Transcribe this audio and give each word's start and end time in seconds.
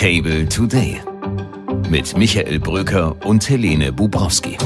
Table 0.00 0.48
Today 0.48 0.98
mit 1.90 2.16
Michael 2.16 2.58
Bröker 2.58 3.14
und 3.26 3.46
Helene 3.50 3.92
Bubrowski. 3.92 4.56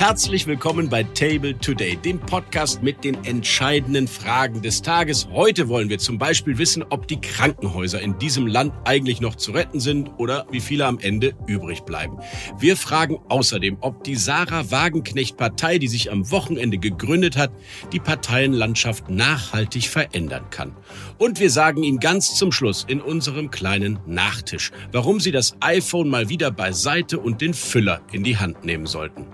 Herzlich 0.00 0.46
willkommen 0.46 0.88
bei 0.88 1.02
Table 1.02 1.58
Today, 1.58 1.94
dem 1.94 2.20
Podcast 2.20 2.82
mit 2.82 3.04
den 3.04 3.22
entscheidenden 3.26 4.08
Fragen 4.08 4.62
des 4.62 4.80
Tages. 4.80 5.28
Heute 5.30 5.68
wollen 5.68 5.90
wir 5.90 5.98
zum 5.98 6.16
Beispiel 6.16 6.56
wissen, 6.56 6.82
ob 6.88 7.06
die 7.06 7.20
Krankenhäuser 7.20 8.00
in 8.00 8.18
diesem 8.18 8.46
Land 8.46 8.72
eigentlich 8.86 9.20
noch 9.20 9.34
zu 9.34 9.52
retten 9.52 9.78
sind 9.78 10.10
oder 10.16 10.46
wie 10.50 10.60
viele 10.60 10.86
am 10.86 10.98
Ende 11.00 11.34
übrig 11.46 11.82
bleiben. 11.82 12.16
Wir 12.58 12.78
fragen 12.78 13.18
außerdem, 13.28 13.76
ob 13.82 14.02
die 14.02 14.16
Sarah 14.16 14.70
Wagenknecht 14.70 15.36
Partei, 15.36 15.76
die 15.76 15.88
sich 15.88 16.10
am 16.10 16.30
Wochenende 16.30 16.78
gegründet 16.78 17.36
hat, 17.36 17.52
die 17.92 18.00
Parteienlandschaft 18.00 19.10
nachhaltig 19.10 19.84
verändern 19.84 20.46
kann. 20.48 20.74
Und 21.18 21.40
wir 21.40 21.50
sagen 21.50 21.82
Ihnen 21.82 22.00
ganz 22.00 22.36
zum 22.36 22.52
Schluss 22.52 22.86
in 22.88 23.02
unserem 23.02 23.50
kleinen 23.50 23.98
Nachtisch, 24.06 24.70
warum 24.92 25.20
Sie 25.20 25.30
das 25.30 25.56
iPhone 25.60 26.08
mal 26.08 26.30
wieder 26.30 26.50
beiseite 26.50 27.18
und 27.18 27.42
den 27.42 27.52
Füller 27.52 28.00
in 28.12 28.24
die 28.24 28.38
Hand 28.38 28.64
nehmen 28.64 28.86
sollten. 28.86 29.26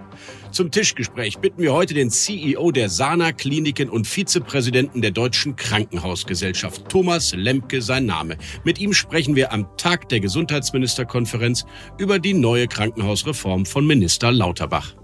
Zum 0.57 0.71
Tischgespräch 0.71 1.37
bitten 1.37 1.61
wir 1.61 1.75
heute 1.75 1.93
den 1.93 2.09
CEO 2.09 2.71
der 2.71 2.89
Sana 2.89 3.33
Kliniken 3.33 3.91
und 3.91 4.07
Vizepräsidenten 4.07 5.03
der 5.03 5.11
Deutschen 5.11 5.55
Krankenhausgesellschaft, 5.55 6.89
Thomas 6.89 7.35
Lemke 7.35 7.83
sein 7.83 8.07
Name. 8.07 8.39
Mit 8.65 8.81
ihm 8.81 8.95
sprechen 8.95 9.37
wir 9.37 9.53
am 9.53 9.67
Tag 9.77 10.09
der 10.09 10.21
Gesundheitsministerkonferenz 10.21 11.67
über 11.99 12.19
die 12.19 12.33
neue 12.33 12.69
Krankenhausreform 12.69 13.67
von 13.67 13.87
Minister 13.87 14.33
Lauterbach. 14.33 14.97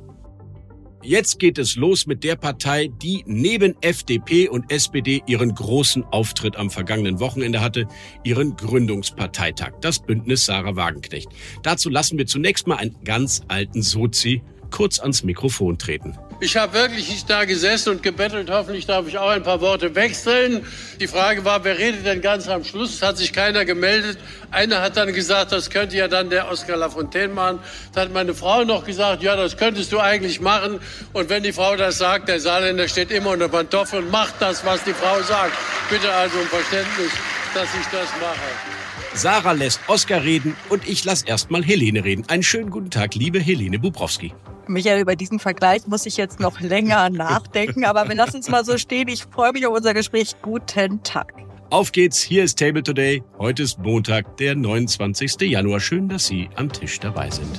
Jetzt 1.03 1.39
geht 1.39 1.59
es 1.59 1.77
los 1.77 2.07
mit 2.07 2.25
der 2.25 2.37
Partei, 2.37 2.89
die 3.03 3.23
neben 3.27 3.75
FDP 3.83 4.49
und 4.49 4.73
SPD 4.73 5.23
ihren 5.27 5.55
großen 5.55 6.03
Auftritt 6.05 6.57
am 6.57 6.71
vergangenen 6.71 7.21
Wochenende 7.21 7.61
hatte, 7.61 7.87
ihren 8.25 8.57
Gründungsparteitag, 8.57 9.73
das 9.83 9.99
Bündnis 9.99 10.47
Sarah 10.47 10.77
Wagenknecht. 10.77 11.29
Dazu 11.63 11.91
lassen 11.91 12.17
wir 12.17 12.25
zunächst 12.25 12.67
mal 12.67 12.77
einen 12.77 12.97
ganz 13.05 13.43
alten 13.49 13.83
Sozi 13.83 14.41
kurz 14.73 14.99
ans 14.99 15.23
Mikrofon 15.23 15.79
treten. 15.79 16.19
Ich 16.41 16.57
habe 16.57 16.73
wirklich 16.73 17.09
nicht 17.09 17.31
da 17.31 17.45
gesessen 17.45 17.91
und 17.91 18.03
gebettelt. 18.03 18.51
Hoffentlich 18.51 18.85
darf 18.87 19.07
ich 19.07 19.17
auch 19.17 19.29
ein 19.29 19.45
paar 19.45 19.61
Worte 19.61 19.95
wechseln. 19.95 20.67
Die 20.99 21.07
Frage 21.07 21.45
war, 21.45 21.63
wer 21.63 21.79
redet 21.79 22.05
denn 22.05 22.21
ganz 22.21 22.49
am 22.49 22.65
Schluss? 22.65 23.01
Hat 23.01 23.17
sich 23.17 23.33
keiner 23.33 23.65
gemeldet. 23.65 24.19
Einer 24.51 24.81
hat 24.81 24.97
dann 24.97 25.13
gesagt, 25.13 25.53
das 25.53 25.71
könnte 25.71 25.97
ja 25.97 26.09
dann 26.09 26.31
der 26.31 26.51
Oskar 26.51 26.77
Lafontaine 26.77 27.33
machen. 27.33 27.61
Da 27.93 28.01
hat 28.01 28.13
meine 28.13 28.35
Frau 28.35 28.65
noch 28.65 28.85
gesagt, 28.85 29.23
ja, 29.23 29.37
das 29.37 29.57
könntest 29.57 29.93
du 29.93 30.01
eigentlich 30.01 30.41
machen. 30.41 30.81
Und 31.13 31.29
wenn 31.31 31.45
die 31.45 31.53
Frau 31.53 31.77
das 31.77 31.99
sagt, 31.99 32.29
der 32.29 32.41
Saarländer 32.41 32.89
steht 32.89 33.13
immer 33.13 33.31
unter 33.31 33.49
Pantoffel 33.49 34.01
und 34.01 34.11
macht 34.11 34.35
das, 34.41 34.65
was 34.65 34.83
die 34.83 34.95
Frau 34.95 35.23
sagt. 35.23 35.53
Bitte 35.91 36.13
also 36.13 36.39
um 36.39 36.47
Verständnis, 36.47 37.13
dass 37.55 37.69
ich 37.81 37.87
das 37.93 38.09
mache. 38.21 39.15
Sarah 39.15 39.53
lässt 39.53 39.79
Oskar 39.87 40.25
reden 40.25 40.57
und 40.71 40.89
ich 40.89 41.05
lasse 41.05 41.25
erstmal 41.27 41.63
Helene 41.63 42.03
reden. 42.03 42.25
Einen 42.29 42.43
schönen 42.43 42.71
guten 42.71 42.91
Tag, 42.91 43.15
liebe 43.15 43.39
Helene 43.39 43.79
Bubrowski. 43.79 44.33
Michael, 44.69 45.01
über 45.01 45.17
diesen 45.17 45.39
Vergleich 45.39 45.87
muss 45.87 46.07
ich 46.07 46.17
jetzt 46.17 46.41
noch 46.41 46.61
länger 46.61 47.11
nachdenken, 47.11 47.85
aber 47.85 48.09
wir 48.09 48.15
lassen 48.15 48.41
es 48.41 48.49
mal 48.49 48.65
so 48.65 48.79
stehen. 48.79 49.09
Ich 49.09 49.25
freue 49.25 49.53
mich 49.53 49.67
auf 49.67 49.75
unser 49.75 49.95
Gespräch. 49.95 50.35
Guten 50.43 51.03
Tag. 51.03 51.35
Auf 51.71 51.91
geht's, 51.91 52.21
hier 52.23 52.45
ist 52.45 52.59
Table 52.59 52.83
Today. 52.83 53.23
Heute 53.39 53.63
ist 53.63 53.79
Montag, 53.79 54.37
der 54.37 54.55
29. 54.55 55.41
Januar. 55.41 55.81
Schön, 55.81 56.09
dass 56.09 56.27
Sie 56.27 56.51
am 56.57 56.71
Tisch 56.71 57.01
dabei 57.01 57.31
sind. 57.31 57.59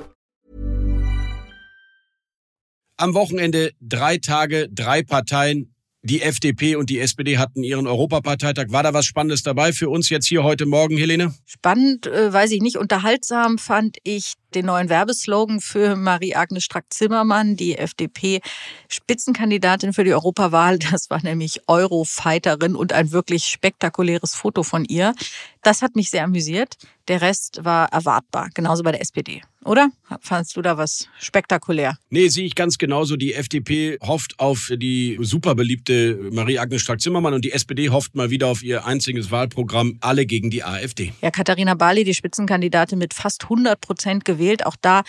Am 3.01 3.13
Wochenende 3.15 3.71
drei 3.81 4.17
Tage, 4.17 4.69
drei 4.69 5.01
Parteien. 5.01 5.73
Die 6.03 6.21
FDP 6.21 6.75
und 6.75 6.91
die 6.91 6.99
SPD 6.99 7.39
hatten 7.39 7.63
ihren 7.63 7.87
Europaparteitag. 7.87 8.65
War 8.69 8.83
da 8.83 8.93
was 8.93 9.07
Spannendes 9.07 9.41
dabei 9.41 9.73
für 9.73 9.89
uns 9.89 10.09
jetzt 10.09 10.27
hier 10.27 10.43
heute 10.43 10.67
Morgen, 10.67 10.97
Helene? 10.97 11.33
Spannend, 11.47 12.05
äh, 12.05 12.31
weiß 12.31 12.51
ich 12.51 12.61
nicht. 12.61 12.77
Unterhaltsam 12.77 13.57
fand 13.57 13.97
ich 14.03 14.35
den 14.53 14.67
neuen 14.67 14.89
Werbeslogan 14.89 15.61
für 15.61 15.95
Marie-Agnes 15.95 16.63
Strack-Zimmermann, 16.63 17.55
die 17.55 17.75
FDP-Spitzenkandidatin 17.75 19.93
für 19.93 20.03
die 20.03 20.13
Europawahl. 20.13 20.77
Das 20.91 21.09
war 21.09 21.23
nämlich 21.23 21.67
Eurofighterin 21.67 22.75
und 22.75 22.93
ein 22.93 23.11
wirklich 23.11 23.45
spektakuläres 23.45 24.35
Foto 24.35 24.61
von 24.61 24.85
ihr. 24.85 25.15
Das 25.63 25.81
hat 25.81 25.95
mich 25.95 26.11
sehr 26.11 26.25
amüsiert. 26.25 26.75
Der 27.07 27.21
Rest 27.21 27.61
war 27.63 27.91
erwartbar, 27.91 28.49
genauso 28.53 28.83
bei 28.83 28.91
der 28.91 29.01
SPD. 29.01 29.41
Oder? 29.63 29.91
Fandst 30.21 30.57
du 30.57 30.61
da 30.63 30.77
was 30.77 31.07
spektakulär? 31.19 31.97
Nee, 32.09 32.29
sehe 32.29 32.45
ich 32.45 32.55
ganz 32.55 32.79
genauso. 32.79 33.15
Die 33.15 33.35
FDP 33.35 33.99
hofft 34.01 34.39
auf 34.39 34.71
die 34.75 35.19
super 35.21 35.53
beliebte 35.53 36.17
Marie-Agnes 36.31 36.81
Strack-Zimmermann 36.81 37.35
und 37.35 37.45
die 37.45 37.51
SPD 37.51 37.89
hofft 37.89 38.15
mal 38.15 38.31
wieder 38.31 38.47
auf 38.47 38.63
ihr 38.63 38.85
einziges 38.85 39.29
Wahlprogramm, 39.29 39.97
alle 40.01 40.25
gegen 40.25 40.49
die 40.49 40.63
AfD. 40.63 41.13
Ja, 41.21 41.29
Katharina 41.29 41.75
Barley, 41.75 42.03
die 42.03 42.15
Spitzenkandidatin 42.15 42.97
mit 42.97 43.13
fast 43.13 43.43
100 43.43 43.79
Prozent 43.79 44.25
gewählt. 44.25 44.65
Auch 44.65 44.75
da 44.81 45.03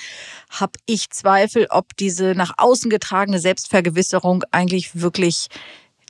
habe 0.50 0.72
ich 0.84 1.08
Zweifel, 1.10 1.66
ob 1.70 1.96
diese 1.96 2.34
nach 2.34 2.52
außen 2.58 2.90
getragene 2.90 3.38
Selbstvergewisserung 3.38 4.44
eigentlich 4.50 5.00
wirklich 5.00 5.48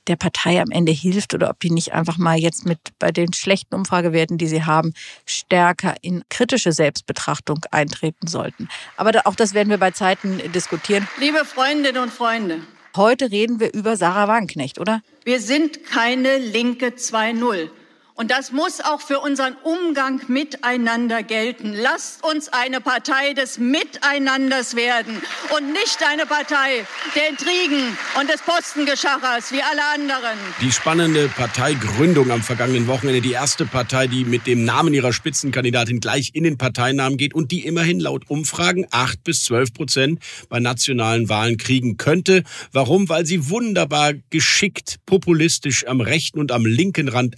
der 0.07 0.15
Partei 0.15 0.61
am 0.61 0.71
Ende 0.71 0.91
hilft 0.91 1.33
oder 1.33 1.49
ob 1.49 1.59
die 1.59 1.69
nicht 1.69 1.93
einfach 1.93 2.17
mal 2.17 2.37
jetzt 2.37 2.65
mit 2.65 2.79
bei 2.99 3.11
den 3.11 3.33
schlechten 3.33 3.75
Umfragewerten, 3.75 4.37
die 4.37 4.47
sie 4.47 4.63
haben, 4.63 4.93
stärker 5.25 5.95
in 6.01 6.23
kritische 6.29 6.71
Selbstbetrachtung 6.71 7.59
eintreten 7.71 8.27
sollten. 8.27 8.67
Aber 8.97 9.11
auch 9.25 9.35
das 9.35 9.53
werden 9.53 9.69
wir 9.69 9.77
bei 9.77 9.91
Zeiten 9.91 10.41
diskutieren. 10.53 11.07
Liebe 11.19 11.45
Freundinnen 11.45 12.01
und 12.01 12.11
Freunde, 12.11 12.59
Heute 12.95 13.31
reden 13.31 13.59
wir 13.59 13.73
über 13.73 13.97
Sarah 13.97 14.27
Wagenknecht, 14.27 14.79
oder? 14.79 15.01
wir 15.25 15.39
sind 15.39 15.83
keine 15.85 16.37
Linke 16.37 16.89
2.0. 16.89 17.69
Und 18.15 18.29
das 18.29 18.51
muss 18.51 18.79
auch 18.79 19.01
für 19.01 19.19
unseren 19.19 19.55
Umgang 19.63 20.21
miteinander 20.27 21.23
gelten. 21.23 21.73
Lasst 21.73 22.23
uns 22.23 22.47
eine 22.47 22.79
Partei 22.79 23.33
des 23.33 23.57
Miteinanders 23.57 24.75
werden 24.75 25.19
und 25.57 25.73
nicht 25.73 25.97
eine 26.07 26.27
Partei 26.27 26.85
der 27.15 27.29
Intrigen 27.29 27.97
und 28.19 28.29
des 28.29 28.41
Postengeschachers 28.41 29.51
wie 29.51 29.63
alle 29.63 29.81
anderen. 29.95 30.37
Die 30.61 30.71
spannende 30.71 31.27
Parteigründung 31.27 32.29
am 32.29 32.43
vergangenen 32.43 32.85
Wochenende, 32.85 33.19
die 33.19 33.31
erste 33.31 33.65
Partei, 33.65 34.05
die 34.05 34.25
mit 34.25 34.45
dem 34.45 34.63
Namen 34.63 34.93
ihrer 34.93 35.11
Spitzenkandidatin 35.11 35.99
gleich 35.99 36.31
in 36.35 36.43
den 36.43 36.59
Parteinamen 36.59 37.17
geht 37.17 37.33
und 37.33 37.49
die 37.49 37.65
immerhin 37.65 37.99
laut 37.99 38.29
Umfragen 38.29 38.85
8 38.91 39.23
bis 39.23 39.43
12 39.45 39.73
Prozent 39.73 40.19
bei 40.49 40.59
nationalen 40.59 41.29
Wahlen 41.29 41.57
kriegen 41.57 41.97
könnte. 41.97 42.43
Warum? 42.71 43.09
Weil 43.09 43.25
sie 43.25 43.49
wunderbar 43.49 44.13
geschickt, 44.29 44.99
populistisch 45.07 45.87
am 45.87 45.99
rechten 45.99 46.39
und 46.39 46.51
am 46.51 46.67
linken 46.67 47.09
Rand 47.09 47.37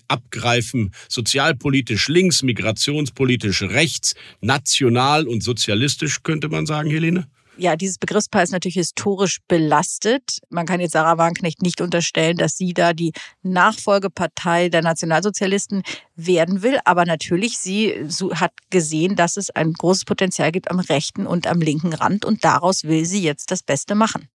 abgreifen, 0.65 0.91
sozialpolitisch 1.09 2.07
links, 2.07 2.43
migrationspolitisch 2.43 3.63
rechts, 3.63 4.15
national 4.41 5.27
und 5.27 5.43
sozialistisch, 5.43 6.23
könnte 6.23 6.49
man 6.49 6.65
sagen, 6.65 6.89
Helene? 6.89 7.27
Ja, 7.57 7.77
dieses 7.77 7.97
Begriffspaar 7.97 8.43
ist 8.43 8.51
natürlich 8.51 8.75
historisch 8.75 9.39
belastet. 9.47 10.39
Man 10.49 10.65
kann 10.65 10.81
jetzt 10.81 10.91
Sarah 10.91 11.17
Wagenknecht 11.17 11.61
nicht 11.61 11.79
unterstellen, 11.79 12.35
dass 12.35 12.57
sie 12.57 12.73
da 12.73 12.91
die 12.91 13.13
Nachfolgepartei 13.43 14.67
der 14.67 14.81
Nationalsozialisten 14.81 15.81
werden 16.17 16.63
will. 16.63 16.79
Aber 16.83 17.05
natürlich, 17.05 17.57
sie 17.57 17.93
hat 18.33 18.51
gesehen, 18.71 19.15
dass 19.15 19.37
es 19.37 19.51
ein 19.51 19.71
großes 19.71 20.03
Potenzial 20.03 20.51
gibt 20.51 20.69
am 20.69 20.81
rechten 20.81 21.25
und 21.25 21.47
am 21.47 21.61
linken 21.61 21.93
Rand. 21.93 22.25
Und 22.25 22.43
daraus 22.43 22.83
will 22.83 23.05
sie 23.05 23.23
jetzt 23.23 23.51
das 23.51 23.63
Beste 23.63 23.95
machen. 23.95 24.27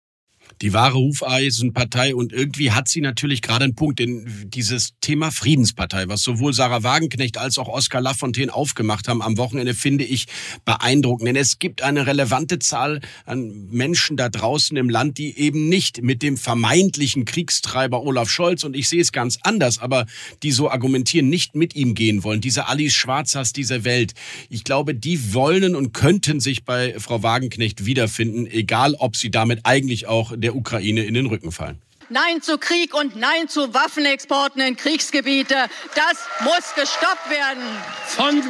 Die 0.62 0.72
wahre 0.72 0.98
Hufeisenpartei 0.98 2.14
und 2.14 2.32
irgendwie 2.32 2.72
hat 2.72 2.88
sie 2.88 3.00
natürlich 3.00 3.42
gerade 3.42 3.64
einen 3.64 3.74
Punkt, 3.74 3.98
denn 3.98 4.26
dieses 4.44 4.90
Thema 5.00 5.30
Friedenspartei, 5.30 6.08
was 6.08 6.22
sowohl 6.22 6.52
Sarah 6.52 6.82
Wagenknecht 6.82 7.38
als 7.38 7.58
auch 7.58 7.68
Oskar 7.68 8.00
Lafontaine 8.00 8.52
aufgemacht 8.52 9.08
haben 9.08 9.22
am 9.22 9.38
Wochenende, 9.38 9.74
finde 9.74 10.04
ich 10.04 10.26
beeindruckend. 10.64 11.28
Denn 11.28 11.36
es 11.36 11.58
gibt 11.58 11.82
eine 11.82 12.06
relevante 12.06 12.58
Zahl 12.58 13.00
an 13.24 13.68
Menschen 13.70 14.16
da 14.16 14.28
draußen 14.28 14.76
im 14.76 14.88
Land, 14.88 15.18
die 15.18 15.38
eben 15.38 15.68
nicht 15.68 16.02
mit 16.02 16.22
dem 16.22 16.36
vermeintlichen 16.36 17.24
Kriegstreiber 17.24 18.02
Olaf 18.02 18.28
Scholz, 18.28 18.64
und 18.64 18.76
ich 18.76 18.88
sehe 18.88 19.00
es 19.00 19.12
ganz 19.12 19.38
anders, 19.42 19.78
aber 19.78 20.06
die 20.42 20.52
so 20.52 20.70
argumentieren, 20.70 21.28
nicht 21.28 21.54
mit 21.54 21.74
ihm 21.74 21.94
gehen 21.94 22.24
wollen. 22.24 22.40
Diese 22.40 22.66
Alice 22.66 22.94
Schwarzers 22.94 23.52
dieser 23.52 23.84
Welt. 23.84 24.14
Ich 24.48 24.64
glaube, 24.64 24.94
die 24.94 25.34
wollen 25.34 25.74
und 25.74 25.92
könnten 25.92 26.40
sich 26.40 26.64
bei 26.64 26.98
Frau 26.98 27.22
Wagenknecht 27.22 27.86
wiederfinden, 27.86 28.46
egal 28.46 28.94
ob 28.94 29.16
sie 29.16 29.30
damit 29.30 29.60
eigentlich 29.64 30.06
auch 30.06 30.32
der 30.40 30.56
Ukraine 30.56 31.04
in 31.04 31.14
den 31.14 31.26
Rücken 31.26 31.52
fallen. 31.52 31.80
Nein 32.08 32.42
zu 32.42 32.58
Krieg 32.58 32.92
und 32.92 33.14
Nein 33.14 33.48
zu 33.48 33.72
Waffenexporten 33.72 34.60
in 34.60 34.76
Kriegsgebiete. 34.76 35.54
Das 35.94 36.18
muss 36.42 36.74
gestoppt 36.74 37.30
werden. 37.30 37.62
Von 38.06 38.42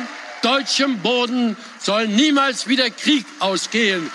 deutschem 0.43 0.99
Boden 1.01 1.57
soll 1.79 2.09
niemals 2.09 2.67
wieder 2.69 2.89
Krieg 2.89 3.27
ausgehen. 3.39 4.11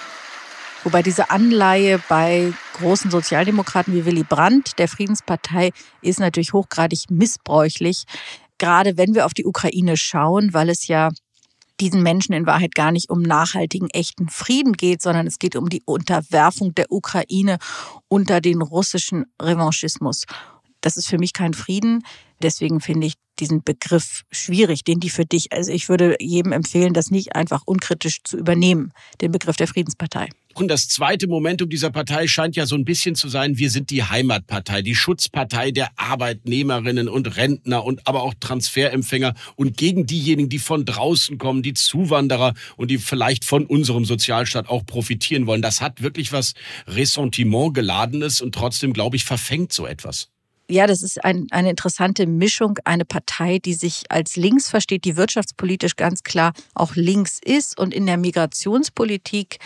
Wobei 0.84 1.02
diese 1.02 1.30
Anleihe 1.30 2.02
bei 2.10 2.54
großen 2.74 3.10
Sozialdemokraten 3.10 3.94
wie 3.94 4.06
Willy 4.06 4.24
Brandt, 4.24 4.78
der 4.78 4.88
Friedenspartei, 4.88 5.72
ist 6.02 6.20
natürlich 6.20 6.54
hochgradig 6.54 7.06
missbräuchlich. 7.10 8.04
Gerade 8.58 8.98
wenn 8.98 9.16
wir 9.16 9.26
auf 9.26 9.34
die 9.34 9.46
Ukraine 9.46 9.98
schauen, 9.98 10.54
weil 10.54 10.70
es 10.70 10.88
ja 10.88 11.10
diesen 11.80 12.04
Menschen 12.04 12.34
in 12.34 12.46
Wahrheit 12.46 12.76
gar 12.76 12.92
nicht 12.92 13.10
um 13.10 13.22
nachhaltigen, 13.22 13.90
echten 13.90 14.30
Frieden 14.30 14.74
geht, 14.74 15.02
sondern 15.02 15.28
es 15.28 15.40
geht 15.40 15.56
um 15.56 15.70
die 15.70 15.84
Unterwerfung 15.86 16.74
der 16.76 16.92
Ukraine 16.92 17.58
unter 18.08 18.42
den 18.42 18.62
russischen 18.62 19.26
Revanchismus. 19.42 20.26
Das 20.82 20.98
ist 20.98 21.08
für 21.08 21.18
mich 21.18 21.34
kein 21.34 21.54
Frieden. 21.54 22.04
Deswegen 22.42 22.82
finde 22.82 23.08
ich 23.08 23.14
diesen 23.40 23.64
Begriff 23.64 24.24
schwierig, 24.32 24.84
den 24.84 25.00
die 25.00 25.10
für 25.10 25.26
dich, 25.26 25.52
also 25.52 25.72
ich 25.72 25.90
würde 25.90 26.16
jedem 26.20 26.52
empfehlen, 26.52 26.94
das 26.94 27.12
nicht 27.12 27.36
einfach 27.36 27.64
unkritisch 27.66 28.20
zu 28.24 28.38
übernehmen, 28.38 28.92
den 29.22 29.32
Begriff 29.32 29.58
der 29.58 29.68
Friedenspartei. 29.68 30.30
Und 30.54 30.70
das 30.70 30.88
zweite 30.88 31.28
Momentum 31.28 31.70
dieser 31.70 31.92
Partei 31.92 32.28
scheint 32.28 32.56
ja 32.56 32.66
so 32.66 32.76
ein 32.76 32.86
bisschen 32.86 33.16
zu 33.16 33.28
sein, 33.28 33.58
wir 33.58 33.70
sind 33.70 33.90
die 33.90 34.04
Heimatpartei, 34.04 34.82
die 34.82 34.96
Schutzpartei 34.96 35.72
der 35.72 35.90
Arbeitnehmerinnen 35.98 37.10
und 37.10 37.36
Rentner 37.36 37.84
und 37.84 38.08
aber 38.08 38.24
auch 38.24 38.34
Transferempfänger 38.40 39.34
und 39.58 39.76
gegen 39.76 40.06
diejenigen, 40.06 40.48
die 40.48 40.60
von 40.60 40.86
draußen 40.86 41.38
kommen, 41.38 41.62
die 41.62 41.74
Zuwanderer 41.74 42.54
und 42.78 42.90
die 42.90 43.00
vielleicht 43.00 43.44
von 43.44 43.66
unserem 43.66 44.06
Sozialstaat 44.06 44.70
auch 44.70 44.86
profitieren 44.86 45.46
wollen. 45.46 45.62
Das 45.62 45.82
hat 45.82 46.02
wirklich 46.02 46.32
was 46.32 46.54
Ressentiment 46.88 47.74
geladenes 47.74 48.40
und 48.40 48.56
trotzdem, 48.56 48.94
glaube 48.94 49.18
ich, 49.18 49.26
verfängt 49.26 49.74
so 49.74 49.86
etwas 49.86 50.30
ja, 50.70 50.88
das 50.88 51.02
ist 51.02 51.24
ein, 51.24 51.48
eine 51.52 51.70
interessante 51.70 52.26
Mischung, 52.26 52.80
eine 52.86 53.06
Partei, 53.06 53.60
die 53.60 53.74
sich 53.74 54.04
als 54.10 54.36
links 54.36 54.70
versteht, 54.70 55.06
die 55.06 55.16
wirtschaftspolitisch 55.16 55.96
ganz 55.96 56.24
klar 56.24 56.54
auch 56.74 56.96
links 56.96 57.40
ist 57.44 57.78
und 57.80 57.94
in 57.94 58.06
der 58.06 58.18
Migrationspolitik 58.18 59.58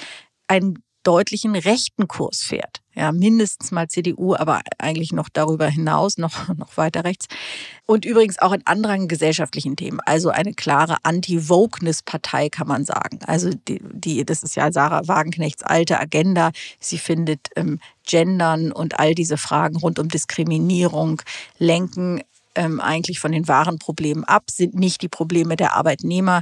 einen 0.48 0.84
deutlichen 1.04 1.56
rechten 1.56 2.07
Kurs 2.07 2.42
fährt. 2.44 2.81
Ja, 3.00 3.13
mindestens 3.13 3.72
mal 3.72 3.88
CDU, 3.88 4.36
aber 4.36 4.60
eigentlich 4.78 5.13
noch 5.13 5.30
darüber 5.30 5.69
hinaus, 5.69 6.18
noch, 6.18 6.50
noch 6.57 6.75
weiter 6.75 7.06
rechts. 7.06 7.28
Und 7.86 8.04
übrigens 8.04 8.40
auch 8.40 8.51
in 8.51 8.68
anderen 8.68 9.07
gesellschaftlichen 9.07 9.78
Themen. 9.78 10.01
Also 10.06 10.31
eine 10.31 10.54
klare 10.54 10.98
Anti-Wokeness-Partei, 11.04 12.50
kann 12.50 12.68
man 12.68 12.84
sagen. 12.84 13.19
Also 13.25 13.51
die, 13.51 13.80
die, 13.94 14.25
das 14.25 14.44
ist 14.44 14.57
ja 14.57 14.74
Sarah 14.74 15.07
Wagenknechts 15.07 15.63
alte 15.63 15.98
Agenda. 15.98 16.51
Sie 16.81 16.98
findet 16.98 17.48
ähm, 17.56 17.80
Gendern 18.06 18.74
und 18.74 19.00
all 19.00 19.16
diese 19.16 19.38
Fragen 19.38 19.78
rund 19.78 19.98
um 19.98 20.10
Diskriminierung 20.10 21.22
lenken 21.57 22.22
ähm, 22.56 22.80
eigentlich 22.80 23.19
von 23.19 23.31
den 23.31 23.48
wahren 23.48 23.80
Problemen 23.80 24.24
ab, 24.24 24.50
sind 24.51 24.75
nicht 24.75 25.01
die 25.01 25.10
Probleme 25.10 25.56
der 25.56 25.74
Arbeitnehmer. 25.75 26.42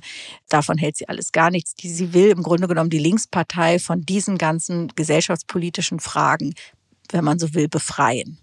Davon 0.49 0.77
hält 0.77 0.97
sie 0.97 1.07
alles 1.07 1.31
gar 1.31 1.51
nichts. 1.51 1.73
sie 1.79 2.13
will 2.13 2.29
im 2.29 2.43
Grunde 2.43 2.67
genommen 2.67 2.89
die 2.89 2.99
Linkspartei 2.99 3.79
von 3.79 4.01
diesen 4.01 4.37
ganzen 4.37 4.87
gesellschaftspolitischen 4.95 5.99
Fragen, 5.99 6.53
wenn 7.11 7.23
man 7.23 7.39
so 7.39 7.53
will, 7.53 7.67
befreien. 7.67 8.39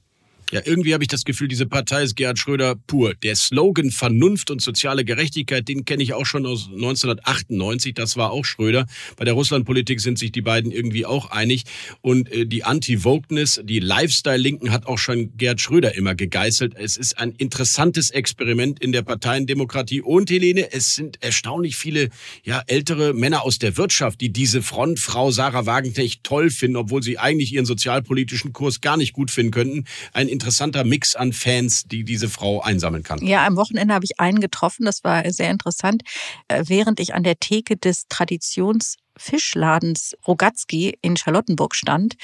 Ja, 0.52 0.60
irgendwie 0.64 0.92
habe 0.94 1.02
ich 1.02 1.08
das 1.08 1.24
Gefühl, 1.24 1.48
diese 1.48 1.66
Partei 1.66 2.02
ist 2.02 2.16
Gerhard 2.16 2.38
Schröder 2.38 2.76
pur. 2.86 3.14
Der 3.14 3.34
Slogan 3.34 3.90
Vernunft 3.90 4.50
und 4.50 4.60
soziale 4.60 5.04
Gerechtigkeit, 5.04 5.66
den 5.66 5.84
kenne 5.84 6.02
ich 6.02 6.12
auch 6.12 6.26
schon 6.26 6.44
aus 6.46 6.68
1998. 6.72 7.94
Das 7.94 8.16
war 8.16 8.30
auch 8.30 8.44
Schröder. 8.44 8.86
Bei 9.16 9.24
der 9.24 9.34
Russlandpolitik 9.34 10.00
sind 10.00 10.18
sich 10.18 10.32
die 10.32 10.42
beiden 10.42 10.70
irgendwie 10.70 11.06
auch 11.06 11.30
einig. 11.30 11.64
Und 12.02 12.30
äh, 12.30 12.46
die 12.46 12.62
Anti-Wokeness, 12.62 13.62
die 13.64 13.80
Lifestyle-Linken 13.80 14.70
hat 14.70 14.86
auch 14.86 14.98
schon 14.98 15.36
Gerhard 15.36 15.60
Schröder 15.60 15.94
immer 15.94 16.14
gegeißelt. 16.14 16.74
Es 16.76 16.96
ist 16.96 17.18
ein 17.18 17.32
interessantes 17.32 18.10
Experiment 18.10 18.80
in 18.80 18.92
der 18.92 19.02
Parteiendemokratie. 19.02 20.02
Und 20.02 20.30
Helene, 20.30 20.72
es 20.72 20.94
sind 20.94 21.22
erstaunlich 21.22 21.76
viele 21.76 22.10
ja, 22.44 22.62
ältere 22.66 23.14
Männer 23.14 23.44
aus 23.44 23.58
der 23.58 23.76
Wirtschaft, 23.76 24.20
die 24.20 24.30
diese 24.30 24.62
Frontfrau 24.62 25.30
Sarah 25.30 25.64
Wagenknecht 25.64 26.22
toll 26.22 26.50
finden, 26.50 26.76
obwohl 26.76 27.02
sie 27.02 27.18
eigentlich 27.18 27.52
ihren 27.52 27.66
sozialpolitischen 27.66 28.52
Kurs 28.52 28.80
gar 28.80 28.96
nicht 28.96 29.14
gut 29.14 29.30
finden 29.30 29.52
könnten. 29.52 29.84
Ein 30.12 30.28
interessanter 30.34 30.84
Mix 30.84 31.16
an 31.16 31.32
Fans, 31.32 31.84
die 31.84 32.04
diese 32.04 32.28
Frau 32.28 32.60
einsammeln 32.60 33.02
kann. 33.02 33.24
Ja, 33.24 33.46
am 33.46 33.56
Wochenende 33.56 33.94
habe 33.94 34.04
ich 34.04 34.20
einen 34.20 34.40
getroffen, 34.40 34.84
das 34.84 35.02
war 35.04 35.32
sehr 35.32 35.50
interessant. 35.50 36.02
Äh, 36.48 36.64
während 36.66 37.00
ich 37.00 37.14
an 37.14 37.22
der 37.22 37.40
Theke 37.40 37.78
des 37.78 38.08
Traditionsfischladens 38.08 40.18
Rogatski 40.26 40.98
in 41.00 41.16
Charlottenburg 41.16 41.74
stand, 41.74 42.16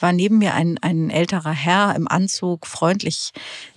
war 0.00 0.12
neben 0.12 0.38
mir 0.38 0.54
ein, 0.54 0.78
ein 0.80 1.10
älterer 1.10 1.52
Herr 1.52 1.94
im 1.94 2.08
Anzug, 2.08 2.66
freundlich, 2.66 3.30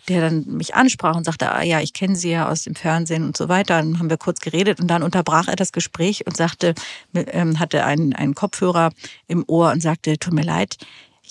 der 0.08 0.22
dann 0.22 0.46
mich 0.48 0.76
ansprach 0.76 1.16
und 1.16 1.26
sagte, 1.26 1.52
ah 1.52 1.64
ja, 1.64 1.82
ich 1.82 1.94
kenne 1.94 2.16
Sie 2.16 2.32
ja 2.32 2.50
aus 2.50 2.64
dem 2.64 2.76
Fernsehen 2.76 3.24
und 3.24 3.38
so 3.38 3.50
weiter. 3.50 3.78
Dann 3.78 4.00
haben 4.00 4.10
wir 4.10 4.18
kurz 4.18 4.40
geredet 4.40 4.80
und 4.80 4.88
dann 4.88 5.04
unterbrach 5.04 5.48
er 5.48 5.56
das 5.56 5.72
Gespräch 5.72 6.26
und 6.26 6.36
sagte, 6.36 6.74
ähm, 7.14 7.60
hatte 7.60 7.86
einen, 7.86 8.14
einen 8.14 8.36
Kopfhörer 8.36 8.92
im 9.28 9.44
Ohr 9.48 9.72
und 9.72 9.82
sagte, 9.82 10.18
tut 10.18 10.34
mir 10.34 10.44
leid, 10.44 10.78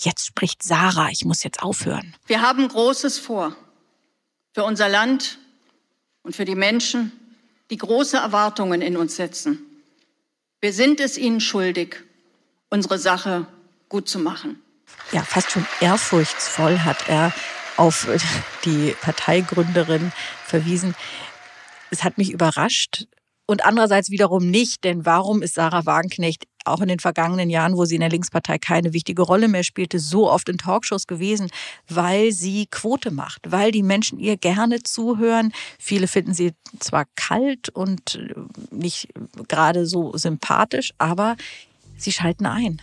Jetzt 0.03 0.25
spricht 0.25 0.63
Sarah, 0.63 1.09
ich 1.09 1.23
muss 1.23 1.43
jetzt 1.43 1.63
aufhören. 1.63 2.13
Wir 2.27 2.41
haben 2.41 2.67
Großes 2.67 3.19
vor. 3.19 3.55
Für 4.53 4.65
unser 4.65 4.89
Land 4.89 5.39
und 6.23 6.35
für 6.35 6.43
die 6.43 6.55
Menschen, 6.55 7.11
die 7.69 7.77
große 7.77 8.17
Erwartungen 8.17 8.81
in 8.81 8.97
uns 8.97 9.15
setzen. 9.15 9.59
Wir 10.59 10.73
sind 10.73 10.99
es 10.99 11.17
ihnen 11.17 11.39
schuldig, 11.39 12.03
unsere 12.69 12.99
Sache 12.99 13.47
gut 13.87 14.09
zu 14.09 14.19
machen. 14.19 14.61
Ja, 15.11 15.23
fast 15.23 15.51
schon 15.51 15.65
ehrfurchtsvoll 15.79 16.79
hat 16.79 17.07
er 17.07 17.33
auf 17.77 18.07
die 18.65 18.95
Parteigründerin 19.01 20.11
verwiesen. 20.45 20.95
Es 21.91 22.03
hat 22.03 22.17
mich 22.17 22.31
überrascht 22.31 23.05
und 23.45 23.65
andererseits 23.65 24.09
wiederum 24.09 24.49
nicht, 24.49 24.83
denn 24.83 25.05
warum 25.05 25.41
ist 25.41 25.55
Sarah 25.55 25.85
Wagenknecht 25.85 26.45
auch 26.65 26.81
in 26.81 26.87
den 26.87 26.99
vergangenen 26.99 27.49
Jahren, 27.49 27.75
wo 27.75 27.85
sie 27.85 27.95
in 27.95 28.01
der 28.01 28.09
Linkspartei 28.09 28.57
keine 28.57 28.93
wichtige 28.93 29.21
Rolle 29.21 29.47
mehr 29.47 29.63
spielte, 29.63 29.99
so 29.99 30.29
oft 30.29 30.49
in 30.49 30.57
Talkshows 30.57 31.07
gewesen, 31.07 31.49
weil 31.89 32.31
sie 32.31 32.67
Quote 32.67 33.11
macht, 33.11 33.51
weil 33.51 33.71
die 33.71 33.83
Menschen 33.83 34.19
ihr 34.19 34.37
gerne 34.37 34.83
zuhören. 34.83 35.53
Viele 35.79 36.07
finden 36.07 36.33
sie 36.33 36.53
zwar 36.79 37.05
kalt 37.15 37.69
und 37.69 38.19
nicht 38.71 39.09
gerade 39.47 39.85
so 39.85 40.15
sympathisch, 40.17 40.93
aber 40.97 41.35
sie 41.97 42.11
schalten 42.11 42.45
ein 42.45 42.81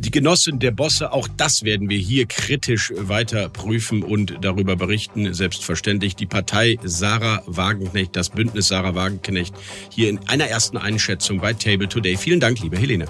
die 0.00 0.10
Genossin 0.10 0.58
der 0.58 0.70
Bosse, 0.70 1.12
auch 1.12 1.28
das 1.36 1.62
werden 1.62 1.90
wir 1.90 1.98
hier 1.98 2.24
kritisch 2.26 2.92
weiter 2.96 3.50
prüfen 3.50 4.02
und 4.02 4.38
darüber 4.40 4.74
berichten. 4.74 5.34
Selbstverständlich 5.34 6.16
die 6.16 6.26
Partei 6.26 6.78
Sarah 6.82 7.42
Wagenknecht, 7.46 8.16
das 8.16 8.30
Bündnis 8.30 8.68
Sarah 8.68 8.94
Wagenknecht, 8.94 9.54
hier 9.90 10.08
in 10.08 10.18
einer 10.26 10.46
ersten 10.46 10.78
Einschätzung 10.78 11.40
bei 11.40 11.52
Table 11.52 11.88
Today. 11.88 12.16
Vielen 12.16 12.40
Dank, 12.40 12.60
liebe 12.60 12.78
Helene. 12.78 13.06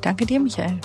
Danke 0.00 0.24
dir, 0.24 0.40
Michael. 0.40 0.78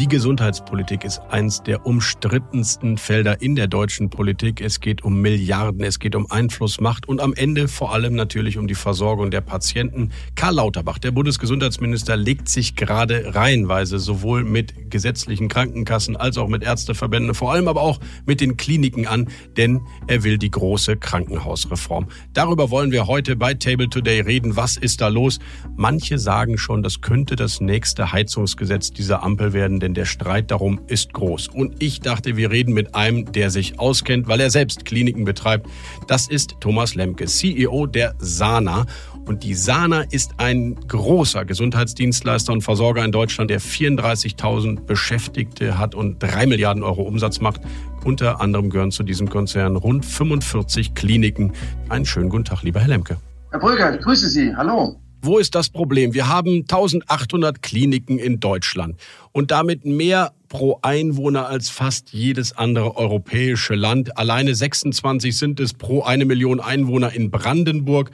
Die 0.00 0.08
Gesundheitspolitik 0.08 1.04
ist 1.04 1.20
eins 1.30 1.62
der 1.62 1.86
umstrittensten 1.86 2.98
Felder 2.98 3.40
in 3.40 3.54
der 3.54 3.68
deutschen 3.68 4.10
Politik. 4.10 4.60
Es 4.60 4.80
geht 4.80 5.04
um 5.04 5.20
Milliarden, 5.20 5.84
es 5.84 6.00
geht 6.00 6.16
um 6.16 6.28
Einfluss, 6.32 6.80
Macht 6.80 7.06
und 7.06 7.20
am 7.20 7.32
Ende 7.32 7.68
vor 7.68 7.92
allem 7.92 8.16
natürlich 8.16 8.58
um 8.58 8.66
die 8.66 8.74
Versorgung 8.74 9.30
der 9.30 9.40
Patienten. 9.40 10.10
Karl 10.34 10.56
Lauterbach, 10.56 10.98
der 10.98 11.12
Bundesgesundheitsminister, 11.12 12.16
legt 12.16 12.48
sich 12.48 12.74
gerade 12.74 13.36
reihenweise 13.36 14.00
sowohl 14.00 14.42
mit 14.42 14.90
gesetzlichen 14.90 15.46
Krankenkassen 15.46 16.16
als 16.16 16.38
auch 16.38 16.48
mit 16.48 16.64
Ärzteverbänden, 16.64 17.32
vor 17.32 17.52
allem 17.52 17.68
aber 17.68 17.82
auch 17.82 18.00
mit 18.26 18.40
den 18.40 18.56
Kliniken 18.56 19.06
an, 19.06 19.28
denn 19.56 19.80
er 20.08 20.24
will 20.24 20.38
die 20.38 20.50
große 20.50 20.96
Krankenhausreform. 20.96 22.08
Darüber 22.32 22.70
wollen 22.70 22.90
wir 22.90 23.06
heute 23.06 23.36
bei 23.36 23.54
Table 23.54 23.88
Today 23.88 24.22
reden. 24.22 24.56
Was 24.56 24.76
ist 24.76 25.00
da 25.00 25.06
los? 25.06 25.38
Manche 25.76 26.18
sagen 26.18 26.58
schon, 26.58 26.82
das 26.82 27.00
könnte 27.00 27.36
das 27.36 27.60
nächste 27.60 28.10
Heizungsgesetz 28.10 28.90
dieser 28.90 29.22
Ampel 29.22 29.52
werden 29.52 29.83
denn 29.84 29.92
der 29.92 30.06
Streit 30.06 30.50
darum 30.50 30.80
ist 30.86 31.12
groß. 31.12 31.48
Und 31.48 31.82
ich 31.82 32.00
dachte, 32.00 32.38
wir 32.38 32.50
reden 32.50 32.72
mit 32.72 32.94
einem, 32.94 33.30
der 33.30 33.50
sich 33.50 33.78
auskennt, 33.78 34.26
weil 34.26 34.40
er 34.40 34.48
selbst 34.50 34.86
Kliniken 34.86 35.26
betreibt. 35.26 35.66
Das 36.08 36.26
ist 36.26 36.56
Thomas 36.60 36.94
Lemke, 36.94 37.26
CEO 37.26 37.86
der 37.86 38.14
Sana. 38.18 38.86
Und 39.26 39.44
die 39.44 39.52
Sana 39.52 40.00
ist 40.10 40.32
ein 40.38 40.74
großer 40.88 41.44
Gesundheitsdienstleister 41.44 42.52
und 42.52 42.62
Versorger 42.62 43.04
in 43.04 43.12
Deutschland, 43.12 43.50
der 43.50 43.60
34.000 43.60 44.86
Beschäftigte 44.86 45.78
hat 45.78 45.94
und 45.94 46.22
3 46.22 46.46
Milliarden 46.46 46.82
Euro 46.82 47.02
Umsatz 47.02 47.40
macht. 47.40 47.60
Unter 48.04 48.40
anderem 48.40 48.70
gehören 48.70 48.90
zu 48.90 49.02
diesem 49.02 49.28
Konzern 49.28 49.76
rund 49.76 50.06
45 50.06 50.94
Kliniken. 50.94 51.52
Einen 51.90 52.06
schönen 52.06 52.30
guten 52.30 52.44
Tag, 52.44 52.62
lieber 52.62 52.80
Herr 52.80 52.88
Lemke. 52.88 53.18
Herr 53.50 53.60
Brügger, 53.60 53.94
ich 53.94 54.00
grüße 54.00 54.30
Sie. 54.30 54.54
Hallo. 54.56 55.03
Wo 55.26 55.38
ist 55.38 55.54
das 55.54 55.70
Problem? 55.70 56.12
Wir 56.12 56.28
haben 56.28 56.66
1800 56.68 57.62
Kliniken 57.62 58.18
in 58.18 58.40
Deutschland 58.40 59.00
und 59.32 59.52
damit 59.52 59.86
mehr 59.86 60.34
pro 60.50 60.80
Einwohner 60.82 61.48
als 61.48 61.70
fast 61.70 62.12
jedes 62.12 62.52
andere 62.58 62.98
europäische 62.98 63.74
Land. 63.74 64.18
Alleine 64.18 64.54
26 64.54 65.34
sind 65.34 65.60
es 65.60 65.72
pro 65.72 66.02
eine 66.02 66.26
Million 66.26 66.60
Einwohner 66.60 67.14
in 67.14 67.30
Brandenburg. 67.30 68.10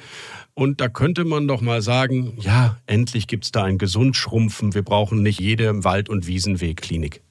Und 0.55 0.81
da 0.81 0.89
könnte 0.89 1.25
man 1.25 1.49
doch 1.49 1.63
mal 1.63 1.83
sagen, 1.83 2.35
ja, 2.39 2.77
endlich 2.87 3.27
gibt 3.27 3.43
es 3.43 3.51
da 3.51 3.65
ein 3.65 3.79
Gesundschrumpfen. 3.79 4.75
Wir 4.75 4.83
brauchen 4.83 5.21
nicht 5.21 5.41
jede 5.41 5.83
Wald- 5.83 6.09
und 6.09 6.29
Wiesenweg-Klinik. 6.29 7.23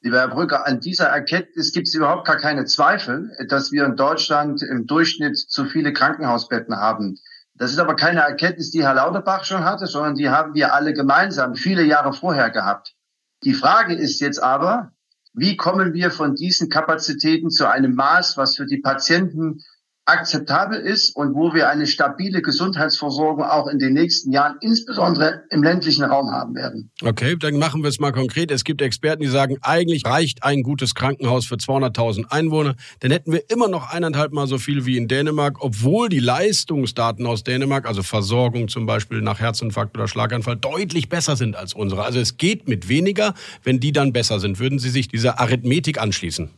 Lieber 0.00 0.18
Herr 0.18 0.28
Brücker, 0.28 0.64
an 0.64 0.78
dieser 0.78 1.06
Erkenntnis 1.06 1.72
gibt 1.72 1.88
es 1.88 1.94
überhaupt 1.94 2.24
gar 2.24 2.36
keine 2.36 2.66
Zweifel, 2.66 3.32
dass 3.48 3.72
wir 3.72 3.84
in 3.84 3.96
Deutschland 3.96 4.62
im 4.62 4.86
Durchschnitt 4.86 5.36
zu 5.36 5.64
viele 5.64 5.92
Krankenhausbetten 5.92 6.76
haben. 6.76 7.18
Das 7.58 7.72
ist 7.72 7.80
aber 7.80 7.96
keine 7.96 8.20
Erkenntnis, 8.20 8.70
die 8.70 8.84
Herr 8.84 8.94
Lauterbach 8.94 9.44
schon 9.44 9.64
hatte, 9.64 9.86
sondern 9.86 10.14
die 10.14 10.30
haben 10.30 10.54
wir 10.54 10.74
alle 10.74 10.92
gemeinsam 10.92 11.56
viele 11.56 11.82
Jahre 11.82 12.12
vorher 12.12 12.50
gehabt. 12.50 12.94
Die 13.42 13.52
Frage 13.52 13.94
ist 13.94 14.20
jetzt 14.20 14.40
aber, 14.40 14.92
wie 15.34 15.56
kommen 15.56 15.92
wir 15.92 16.12
von 16.12 16.36
diesen 16.36 16.68
Kapazitäten 16.68 17.50
zu 17.50 17.68
einem 17.68 17.94
Maß, 17.94 18.36
was 18.36 18.56
für 18.56 18.66
die 18.66 18.78
Patienten 18.78 19.60
akzeptabel 20.08 20.80
ist 20.80 21.14
und 21.14 21.34
wo 21.34 21.52
wir 21.52 21.68
eine 21.68 21.86
stabile 21.86 22.40
Gesundheitsversorgung 22.40 23.44
auch 23.44 23.68
in 23.68 23.78
den 23.78 23.92
nächsten 23.92 24.32
Jahren, 24.32 24.56
insbesondere 24.60 25.42
im 25.50 25.62
ländlichen 25.62 26.04
Raum 26.04 26.30
haben 26.30 26.54
werden. 26.54 26.90
Okay, 27.04 27.36
dann 27.38 27.58
machen 27.58 27.82
wir 27.82 27.90
es 27.90 28.00
mal 28.00 28.12
konkret. 28.12 28.50
Es 28.50 28.64
gibt 28.64 28.80
Experten, 28.80 29.22
die 29.22 29.28
sagen, 29.28 29.58
eigentlich 29.60 30.06
reicht 30.06 30.44
ein 30.44 30.62
gutes 30.62 30.94
Krankenhaus 30.94 31.46
für 31.46 31.56
200.000 31.56 32.30
Einwohner. 32.30 32.74
Dann 33.00 33.10
hätten 33.10 33.32
wir 33.32 33.42
immer 33.50 33.68
noch 33.68 33.92
eineinhalb 33.92 34.32
Mal 34.32 34.46
so 34.46 34.58
viel 34.58 34.86
wie 34.86 34.96
in 34.96 35.08
Dänemark, 35.08 35.62
obwohl 35.62 36.08
die 36.08 36.20
Leistungsdaten 36.20 37.26
aus 37.26 37.44
Dänemark, 37.44 37.86
also 37.86 38.02
Versorgung 38.02 38.68
zum 38.68 38.86
Beispiel 38.86 39.20
nach 39.20 39.40
Herzinfarkt 39.40 39.96
oder 39.96 40.08
Schlaganfall, 40.08 40.56
deutlich 40.56 41.08
besser 41.08 41.36
sind 41.36 41.54
als 41.54 41.74
unsere. 41.74 42.04
Also 42.04 42.18
es 42.18 42.38
geht 42.38 42.66
mit 42.66 42.88
weniger, 42.88 43.34
wenn 43.62 43.78
die 43.78 43.92
dann 43.92 44.12
besser 44.12 44.40
sind. 44.40 44.58
Würden 44.58 44.78
Sie 44.78 44.90
sich 44.90 45.08
dieser 45.08 45.38
Arithmetik 45.38 46.00
anschließen? 46.00 46.50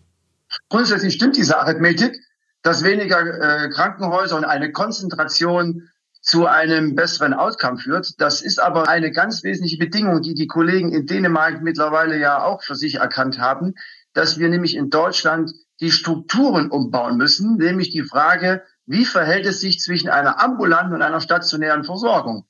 Grundsätzlich 0.68 1.14
stimmt 1.14 1.36
diese 1.36 1.58
Arithmetik 1.58 2.16
dass 2.62 2.84
weniger 2.84 3.20
äh, 3.20 3.68
Krankenhäuser 3.70 4.36
und 4.36 4.44
eine 4.44 4.72
Konzentration 4.72 5.88
zu 6.20 6.46
einem 6.46 6.94
besseren 6.94 7.32
Outcome 7.32 7.78
führt. 7.78 8.20
Das 8.20 8.42
ist 8.42 8.60
aber 8.60 8.88
eine 8.88 9.10
ganz 9.10 9.42
wesentliche 9.42 9.78
Bedingung, 9.78 10.20
die 10.20 10.34
die 10.34 10.46
Kollegen 10.46 10.92
in 10.92 11.06
Dänemark 11.06 11.62
mittlerweile 11.62 12.18
ja 12.18 12.42
auch 12.42 12.62
für 12.62 12.74
sich 12.74 12.96
erkannt 12.96 13.38
haben, 13.38 13.74
dass 14.12 14.38
wir 14.38 14.48
nämlich 14.48 14.76
in 14.76 14.90
Deutschland 14.90 15.52
die 15.80 15.90
Strukturen 15.90 16.70
umbauen 16.70 17.16
müssen, 17.16 17.56
nämlich 17.56 17.90
die 17.90 18.02
Frage, 18.02 18.62
wie 18.84 19.06
verhält 19.06 19.46
es 19.46 19.60
sich 19.60 19.80
zwischen 19.80 20.10
einer 20.10 20.42
ambulanten 20.42 20.94
und 20.94 21.02
einer 21.02 21.20
stationären 21.20 21.84
Versorgung? 21.84 22.44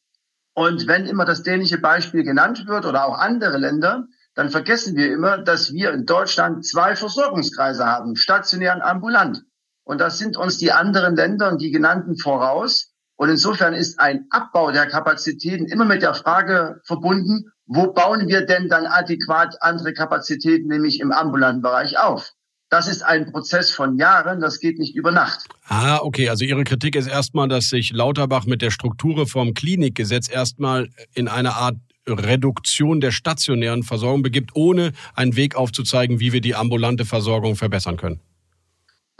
Und 0.55 0.89
wenn 0.89 1.07
immer 1.07 1.25
das 1.25 1.43
dänische 1.43 1.79
Beispiel 1.79 2.25
genannt 2.25 2.67
wird 2.67 2.87
oder 2.87 3.05
auch 3.07 3.19
andere 3.19 3.59
Länder, 3.59 4.09
dann 4.35 4.51
vergessen 4.51 4.97
wir 4.97 5.13
immer, 5.13 5.39
dass 5.39 5.73
wir 5.73 5.93
in 5.93 6.07
Deutschland 6.07 6.67
zwei 6.67 6.97
Versorgungskreise 6.97 7.87
haben, 7.87 8.17
stationär 8.17 8.75
und 8.75 8.83
ambulant. 8.83 9.45
Und 9.91 10.01
das 10.01 10.19
sind 10.19 10.37
uns 10.37 10.57
die 10.57 10.71
anderen 10.71 11.17
Länder 11.17 11.57
die 11.57 11.73
genannten 11.73 12.17
voraus. 12.17 12.93
Und 13.17 13.29
insofern 13.29 13.75
ist 13.75 13.99
ein 13.99 14.27
Abbau 14.31 14.71
der 14.71 14.87
Kapazitäten 14.87 15.67
immer 15.67 15.85
mit 15.85 16.01
der 16.03 16.15
Frage 16.15 16.81
verbunden, 16.85 17.47
wo 17.67 17.93
bauen 17.93 18.29
wir 18.29 18.47
denn 18.47 18.69
dann 18.69 18.87
adäquat 18.87 19.61
andere 19.61 19.93
Kapazitäten, 19.93 20.69
nämlich 20.69 21.01
im 21.01 21.11
ambulanten 21.11 21.61
Bereich 21.61 21.99
auf? 21.99 22.35
Das 22.69 22.87
ist 22.87 23.03
ein 23.03 23.33
Prozess 23.33 23.73
von 23.73 23.99
Jahren, 23.99 24.41
das 24.41 24.61
geht 24.61 24.79
nicht 24.79 24.95
über 24.95 25.11
Nacht. 25.11 25.49
Ah, 25.67 25.99
okay. 26.03 26.29
Also 26.29 26.45
Ihre 26.45 26.63
Kritik 26.63 26.95
ist 26.95 27.09
erstmal, 27.09 27.49
dass 27.49 27.69
sich 27.69 27.91
Lauterbach 27.91 28.47
mit 28.47 28.63
der 28.63 28.71
Strukturreform 28.71 29.55
Klinikgesetz 29.55 30.31
erstmal 30.31 30.89
in 31.15 31.27
eine 31.27 31.57
Art 31.57 31.75
Reduktion 32.07 33.01
der 33.01 33.11
stationären 33.11 33.83
Versorgung 33.83 34.23
begibt, 34.23 34.53
ohne 34.55 34.93
einen 35.17 35.35
Weg 35.35 35.57
aufzuzeigen, 35.57 36.21
wie 36.21 36.33
wir 36.33 36.41
die 36.41 36.55
ambulante 36.55 37.05
Versorgung 37.05 37.57
verbessern 37.57 37.97
können. 37.97 38.21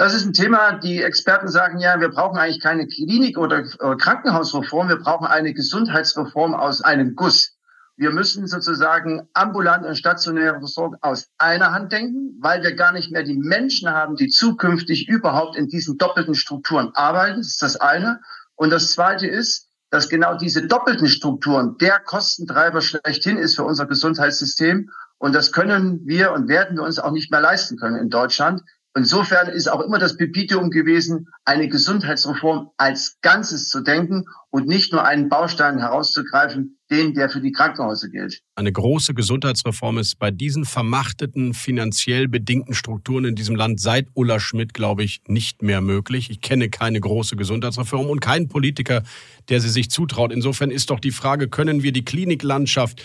Das 0.01 0.15
ist 0.15 0.25
ein 0.25 0.33
Thema, 0.33 0.79
die 0.79 1.03
Experten 1.03 1.49
sagen 1.49 1.79
ja, 1.79 2.01
wir 2.01 2.09
brauchen 2.09 2.39
eigentlich 2.39 2.63
keine 2.63 2.87
Klinik- 2.87 3.37
oder 3.37 3.65
Krankenhausreform, 3.65 4.89
wir 4.89 4.97
brauchen 4.97 5.27
eine 5.27 5.53
Gesundheitsreform 5.53 6.55
aus 6.55 6.81
einem 6.81 7.15
Guss. 7.15 7.59
Wir 7.99 8.11
müssen 8.11 8.47
sozusagen 8.47 9.29
ambulant 9.35 9.85
und 9.85 9.97
stationäre 9.97 10.59
Versorgung 10.59 10.97
aus 11.03 11.29
einer 11.37 11.73
Hand 11.73 11.93
denken, 11.93 12.39
weil 12.41 12.63
wir 12.63 12.75
gar 12.77 12.93
nicht 12.93 13.13
mehr 13.13 13.25
die 13.25 13.37
Menschen 13.37 13.91
haben, 13.91 14.17
die 14.17 14.29
zukünftig 14.29 15.07
überhaupt 15.07 15.55
in 15.55 15.69
diesen 15.69 15.99
doppelten 15.99 16.35
Strukturen 16.35 16.93
arbeiten. 16.95 17.37
Das 17.37 17.49
ist 17.49 17.63
das 17.63 17.77
eine. 17.77 18.23
Und 18.55 18.71
das 18.71 18.93
zweite 18.93 19.27
ist, 19.27 19.69
dass 19.91 20.09
genau 20.09 20.35
diese 20.35 20.67
doppelten 20.67 21.09
Strukturen 21.09 21.77
der 21.77 21.99
Kostentreiber 21.99 22.81
schlechthin 22.81 23.37
ist 23.37 23.57
für 23.57 23.65
unser 23.65 23.85
Gesundheitssystem. 23.85 24.89
Und 25.19 25.35
das 25.35 25.53
können 25.53 26.07
wir 26.07 26.33
und 26.33 26.49
werden 26.49 26.79
wir 26.79 26.85
uns 26.85 26.99
auch 26.99 27.13
nicht 27.13 27.31
mehr 27.31 27.43
leisten 27.43 27.77
können 27.77 27.97
in 27.97 28.09
Deutschland. 28.09 28.63
Insofern 28.97 29.49
ist 29.49 29.71
auch 29.71 29.81
immer 29.81 29.99
das 29.99 30.17
Pepitium 30.17 30.71
gewesen, 30.71 31.29
eine 31.45 31.69
Gesundheitsreform 31.69 32.71
als 32.77 33.19
Ganzes 33.21 33.69
zu 33.69 33.83
denken 33.83 34.25
und 34.51 34.67
nicht 34.67 34.93
nur 34.93 35.05
einen 35.05 35.29
Baustein 35.29 35.79
herauszugreifen, 35.79 36.77
den, 36.91 37.15
der 37.15 37.31
für 37.31 37.41
die 37.41 37.53
Krankenhäuser 37.53 38.09
gilt. 38.09 38.41
Eine 38.57 38.73
große 38.73 39.15
Gesundheitsreform 39.15 39.99
ist 39.99 40.19
bei 40.19 40.33
diesen 40.33 40.65
vermachteten, 40.65 41.55
finanziell 41.55 42.27
bedingten 42.27 42.75
Strukturen 42.75 43.27
in 43.27 43.37
diesem 43.37 43.55
Land 43.55 43.81
seit 43.81 44.09
Ulla 44.15 44.41
Schmidt, 44.41 44.75
glaube 44.75 45.05
ich, 45.05 45.21
nicht 45.29 45.63
mehr 45.63 45.81
möglich. 45.81 46.29
Ich 46.29 46.41
kenne 46.41 46.69
keine 46.69 47.01
große 47.01 47.37
Gesundheitsreform 47.37 48.07
und 48.07 48.21
keinen 48.21 48.49
Politiker, 48.49 49.05
der 49.49 49.61
sie 49.61 49.69
sich 49.69 49.89
zutraut. 49.91 50.33
Insofern 50.33 50.73
ist 50.73 50.91
doch 50.91 50.99
die 50.99 51.13
Frage, 51.13 51.49
können 51.49 51.85
wir 51.85 51.93
die 51.93 52.05
Kliniklandschaft 52.05 53.03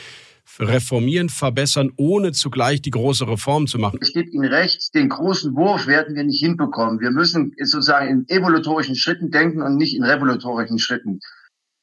reformieren, 0.60 1.30
verbessern, 1.30 1.92
ohne 1.98 2.32
zugleich 2.32 2.82
die 2.82 2.92
große 2.92 3.28
Reform 3.28 3.68
zu 3.68 3.78
machen. 3.78 4.00
Ich 4.02 4.14
gebe 4.14 4.30
Ihnen 4.30 4.46
recht, 4.46 4.94
den 4.94 5.10
großen 5.10 5.56
Wurf 5.56 5.88
werden 5.88 6.16
wir 6.16 6.24
nicht 6.24 6.40
hinbekommen. 6.40 7.00
Wir 7.00 7.12
müssen 7.12 7.54
sozusagen 7.58 8.08
in 8.08 8.30
evolutorischen 8.30 8.96
Schritten 8.96 9.32
denken 9.32 9.62
und 9.62 9.75
nicht 9.78 9.96
in 9.96 10.04
revolutorischen 10.04 10.80
Schritten. 10.80 11.20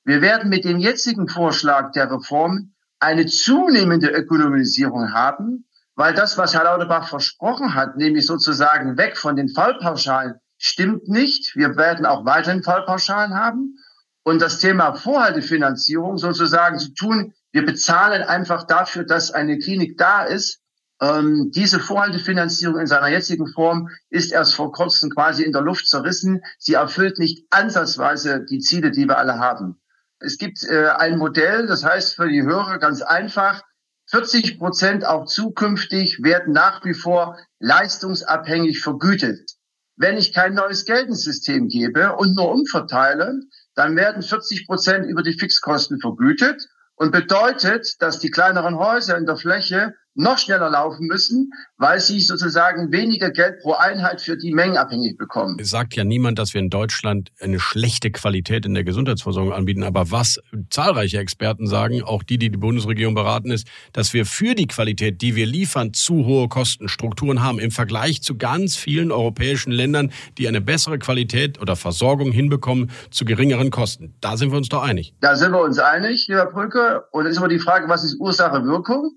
Wir 0.04 0.20
werden 0.20 0.48
mit 0.48 0.64
dem 0.64 0.78
jetzigen 0.78 1.28
Vorschlag 1.28 1.92
der 1.92 2.10
Reform 2.10 2.72
eine 2.98 3.26
zunehmende 3.26 4.08
Ökonomisierung 4.08 5.12
haben, 5.12 5.66
weil 5.94 6.14
das, 6.14 6.38
was 6.38 6.54
Herr 6.54 6.64
Lauterbach 6.64 7.08
versprochen 7.08 7.74
hat, 7.74 7.96
nämlich 7.96 8.26
sozusagen 8.26 8.96
weg 8.96 9.16
von 9.16 9.36
den 9.36 9.48
Fallpauschalen, 9.48 10.34
stimmt 10.56 11.08
nicht. 11.08 11.54
Wir 11.56 11.76
werden 11.76 12.06
auch 12.06 12.24
weiterhin 12.24 12.62
Fallpauschalen 12.62 13.34
haben. 13.34 13.76
Und 14.24 14.40
das 14.40 14.58
Thema 14.58 14.94
Vorhaltefinanzierung 14.94 16.16
sozusagen 16.16 16.78
zu 16.78 16.94
tun, 16.94 17.34
wir 17.52 17.66
bezahlen 17.66 18.22
einfach 18.22 18.66
dafür, 18.66 19.04
dass 19.04 19.30
eine 19.30 19.58
Klinik 19.58 19.98
da 19.98 20.24
ist. 20.24 20.60
Ähm, 21.00 21.50
diese 21.54 21.80
Vorhaltefinanzierung 21.80 22.78
in 22.78 22.86
seiner 22.86 23.08
jetzigen 23.08 23.46
Form 23.46 23.88
ist 24.08 24.32
erst 24.32 24.54
vor 24.54 24.72
kurzem 24.72 25.10
quasi 25.10 25.42
in 25.42 25.52
der 25.52 25.62
Luft 25.62 25.86
zerrissen. 25.86 26.40
Sie 26.58 26.74
erfüllt 26.74 27.18
nicht 27.18 27.46
ansatzweise 27.50 28.44
die 28.48 28.60
Ziele, 28.60 28.90
die 28.90 29.06
wir 29.06 29.18
alle 29.18 29.38
haben. 29.38 29.80
Es 30.18 30.38
gibt 30.38 30.62
äh, 30.64 30.88
ein 30.88 31.18
Modell, 31.18 31.66
das 31.66 31.84
heißt 31.84 32.14
für 32.14 32.28
die 32.28 32.42
Hörer 32.42 32.78
ganz 32.78 33.02
einfach, 33.02 33.62
40 34.10 34.58
Prozent 34.58 35.04
auch 35.04 35.26
zukünftig 35.26 36.22
werden 36.22 36.52
nach 36.52 36.84
wie 36.84 36.94
vor 36.94 37.38
leistungsabhängig 37.58 38.80
vergütet. 38.80 39.50
Wenn 39.96 40.16
ich 40.16 40.32
kein 40.32 40.54
neues 40.54 40.84
Geldensystem 40.84 41.68
gebe 41.68 42.16
und 42.16 42.34
nur 42.34 42.50
umverteile, 42.50 43.40
dann 43.74 43.96
werden 43.96 44.22
40 44.22 44.66
Prozent 44.66 45.06
über 45.06 45.22
die 45.22 45.38
Fixkosten 45.38 46.00
vergütet 46.00 46.66
und 47.02 47.10
bedeutet, 47.10 48.00
dass 48.00 48.20
die 48.20 48.30
kleineren 48.30 48.78
Häuser 48.78 49.16
in 49.16 49.26
der 49.26 49.36
Fläche 49.36 49.96
noch 50.14 50.38
schneller 50.38 50.70
laufen 50.70 51.06
müssen, 51.06 51.50
weil 51.78 52.00
sie 52.00 52.20
sozusagen 52.20 52.92
weniger 52.92 53.30
Geld 53.30 53.60
pro 53.60 53.72
Einheit 53.72 54.20
für 54.20 54.36
die 54.36 54.52
Mengen 54.52 54.76
abhängig 54.76 55.16
bekommen. 55.16 55.56
Es 55.58 55.70
sagt 55.70 55.94
ja 55.94 56.04
niemand, 56.04 56.38
dass 56.38 56.54
wir 56.54 56.60
in 56.60 56.70
Deutschland 56.70 57.30
eine 57.40 57.58
schlechte 57.58 58.10
Qualität 58.10 58.66
in 58.66 58.74
der 58.74 58.84
Gesundheitsversorgung 58.84 59.52
anbieten. 59.52 59.82
Aber 59.82 60.10
was 60.10 60.38
zahlreiche 60.70 61.18
Experten 61.18 61.66
sagen, 61.66 62.02
auch 62.02 62.22
die, 62.22 62.38
die 62.38 62.50
die 62.50 62.58
Bundesregierung 62.58 63.14
beraten, 63.14 63.50
ist, 63.50 63.66
dass 63.92 64.12
wir 64.12 64.26
für 64.26 64.54
die 64.54 64.66
Qualität, 64.66 65.22
die 65.22 65.34
wir 65.34 65.46
liefern, 65.46 65.94
zu 65.94 66.26
hohe 66.26 66.48
Kostenstrukturen 66.48 67.42
haben 67.42 67.58
im 67.58 67.70
Vergleich 67.70 68.22
zu 68.22 68.36
ganz 68.36 68.76
vielen 68.76 69.10
europäischen 69.10 69.72
Ländern, 69.72 70.12
die 70.38 70.46
eine 70.46 70.60
bessere 70.60 70.98
Qualität 70.98 71.60
oder 71.60 71.76
Versorgung 71.76 72.32
hinbekommen 72.32 72.90
zu 73.10 73.24
geringeren 73.24 73.70
Kosten. 73.70 74.14
Da 74.20 74.36
sind 74.36 74.50
wir 74.50 74.58
uns 74.58 74.68
doch 74.68 74.82
einig. 74.82 75.14
Da 75.20 75.36
sind 75.36 75.52
wir 75.52 75.62
uns 75.62 75.78
einig, 75.78 76.26
lieber 76.28 76.46
Brücke. 76.46 77.04
Und 77.12 77.24
es 77.26 77.32
ist 77.32 77.38
immer 77.38 77.48
die 77.48 77.58
Frage, 77.58 77.88
was 77.88 78.04
ist 78.04 78.20
Ursache-Wirkung? 78.20 79.12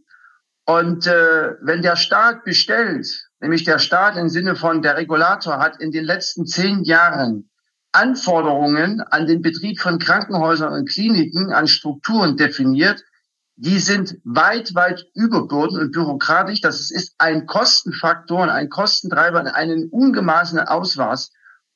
Und 0.66 1.06
äh, 1.06 1.54
wenn 1.62 1.82
der 1.82 1.96
Staat 1.96 2.44
bestellt, 2.44 3.30
nämlich 3.40 3.64
der 3.64 3.80
Staat 3.80 4.18
im 4.18 4.30
Sinne 4.30 4.56
von 4.56 4.82
der 4.82 4.98
Regulator 4.98 5.60
hat 5.60 5.80
in 5.80 5.92
den 5.92 6.04
letzten 6.04 6.46
zehn 6.46 6.84
Jahren 6.84 7.50
Anforderungen 7.92 9.02
an 9.02 9.28
den 9.28 9.42
Betrieb 9.42 9.80
von 9.80 10.00
Krankenhäusern 10.00 10.74
und 10.74 10.90
Kliniken, 10.90 11.54
an 11.54 11.68
Strukturen 11.68 12.36
definiert, 12.36 13.04
die 13.58 13.80
sind 13.80 14.18
weit, 14.26 14.76
weit 14.76 15.06
überbürden 15.14 15.80
und 15.80 15.92
bürokratisch. 15.92 16.60
Das 16.60 16.92
ist 16.92 17.16
ein 17.20 17.46
Kostenfaktor 17.46 18.42
und 18.42 18.50
ein 18.50 18.70
Kostentreiber 18.70 19.40
und 19.40 19.48
einen 19.48 19.88
ungemaßenen 19.90 20.68
Ausmaß. 20.68 21.32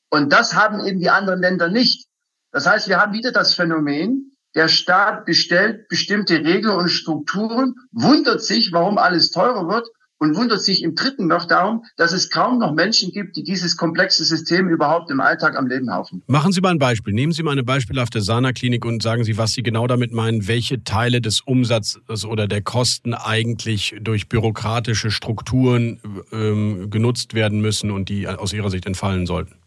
Und 0.09 0.33
das 0.33 0.55
haben 0.55 0.85
eben 0.85 0.99
die 0.99 1.09
anderen 1.09 1.39
Länder 1.39 1.69
nicht. 1.69 2.07
Das 2.51 2.67
heißt, 2.67 2.89
wir 2.89 2.99
haben 2.99 3.13
wieder 3.13 3.31
das 3.31 3.53
Phänomen, 3.53 4.35
der 4.55 4.67
Staat 4.67 5.25
bestellt 5.25 5.87
bestimmte 5.89 6.43
Regeln 6.43 6.75
und 6.75 6.89
Strukturen, 6.89 7.75
wundert 7.91 8.43
sich, 8.43 8.71
warum 8.71 8.97
alles 8.97 9.31
teurer 9.31 9.67
wird 9.67 9.87
und 10.19 10.35
wundert 10.35 10.61
sich 10.61 10.83
im 10.83 10.95
dritten 10.95 11.27
noch 11.27 11.45
darum, 11.45 11.83
dass 11.97 12.11
es 12.11 12.29
kaum 12.29 12.59
noch 12.59 12.73
Menschen 12.73 13.11
gibt, 13.11 13.37
die 13.37 13.43
dieses 13.43 13.77
komplexe 13.77 14.25
System 14.25 14.67
überhaupt 14.67 15.09
im 15.11 15.21
Alltag 15.21 15.55
am 15.55 15.67
Leben 15.67 15.93
haufen. 15.93 16.21
Machen 16.27 16.51
Sie 16.51 16.61
mal 16.61 16.71
ein 16.71 16.79
Beispiel. 16.79 17.13
Nehmen 17.13 17.31
Sie 17.31 17.41
mal 17.41 17.51
eine 17.51 17.63
beispielhafte 17.63 18.21
Sana-Klinik 18.21 18.85
und 18.85 19.01
sagen 19.01 19.23
Sie, 19.23 19.37
was 19.37 19.53
Sie 19.53 19.63
genau 19.63 19.87
damit 19.87 20.11
meinen, 20.11 20.47
welche 20.47 20.83
Teile 20.83 21.21
des 21.21 21.41
Umsatzes 21.41 22.25
oder 22.25 22.47
der 22.47 22.61
Kosten 22.61 23.13
eigentlich 23.13 23.95
durch 24.01 24.27
bürokratische 24.27 25.09
Strukturen 25.09 25.99
ähm, 26.31 26.89
genutzt 26.89 27.33
werden 27.33 27.61
müssen 27.61 27.89
und 27.89 28.09
die 28.09 28.27
aus 28.27 28.51
Ihrer 28.51 28.69
Sicht 28.69 28.85
entfallen 28.85 29.25
sollten. 29.25 29.58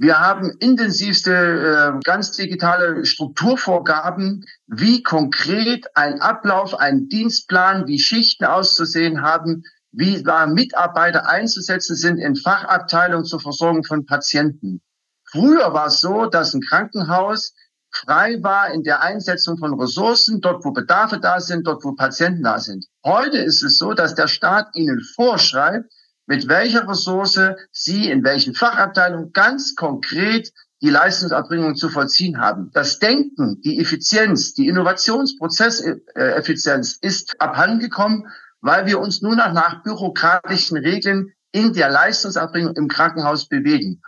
Wir 0.00 0.20
haben 0.20 0.52
intensivste, 0.60 1.32
äh, 1.32 2.00
ganz 2.04 2.30
digitale 2.30 3.04
Strukturvorgaben, 3.04 4.44
wie 4.68 5.02
konkret 5.02 5.86
ein 5.94 6.20
Ablauf, 6.20 6.78
ein 6.78 7.08
Dienstplan, 7.08 7.88
wie 7.88 7.98
Schichten 7.98 8.44
auszusehen 8.44 9.22
haben, 9.22 9.64
wie 9.90 10.22
da 10.22 10.46
Mitarbeiter 10.46 11.28
einzusetzen 11.28 11.96
sind 11.96 12.18
in 12.18 12.36
Fachabteilungen 12.36 13.24
zur 13.24 13.40
Versorgung 13.40 13.82
von 13.82 14.06
Patienten. 14.06 14.82
Früher 15.24 15.74
war 15.74 15.88
es 15.88 16.00
so, 16.00 16.26
dass 16.26 16.54
ein 16.54 16.60
Krankenhaus 16.60 17.54
frei 17.90 18.40
war 18.40 18.72
in 18.72 18.84
der 18.84 19.02
Einsetzung 19.02 19.58
von 19.58 19.78
Ressourcen, 19.80 20.40
dort 20.40 20.64
wo 20.64 20.70
Bedarfe 20.70 21.18
da 21.18 21.40
sind, 21.40 21.66
dort 21.66 21.82
wo 21.82 21.94
Patienten 21.94 22.44
da 22.44 22.60
sind. 22.60 22.86
Heute 23.04 23.38
ist 23.38 23.64
es 23.64 23.78
so, 23.78 23.94
dass 23.94 24.14
der 24.14 24.28
Staat 24.28 24.68
ihnen 24.74 25.00
vorschreibt, 25.16 25.92
mit 26.28 26.46
welcher 26.46 26.88
Ressource 26.88 27.40
Sie 27.72 28.08
in 28.10 28.22
welchen 28.22 28.54
Fachabteilungen 28.54 29.32
ganz 29.32 29.74
konkret 29.74 30.52
die 30.80 30.90
Leistungserbringung 30.90 31.74
zu 31.74 31.88
vollziehen 31.88 32.38
haben. 32.38 32.70
Das 32.72 33.00
Denken, 33.00 33.60
die 33.62 33.80
Effizienz, 33.80 34.54
die 34.54 34.68
Innovationsprozesseffizienz 34.68 36.98
ist 37.00 37.40
abhandengekommen, 37.40 38.28
weil 38.60 38.86
wir 38.86 39.00
uns 39.00 39.20
nur 39.22 39.34
noch 39.34 39.52
nach 39.52 39.82
bürokratischen 39.82 40.76
Regeln 40.76 41.32
in 41.50 41.72
der 41.72 41.90
Leistungserbringung 41.90 42.76
im 42.76 42.86
Krankenhaus 42.88 43.48
bewegen. 43.48 44.02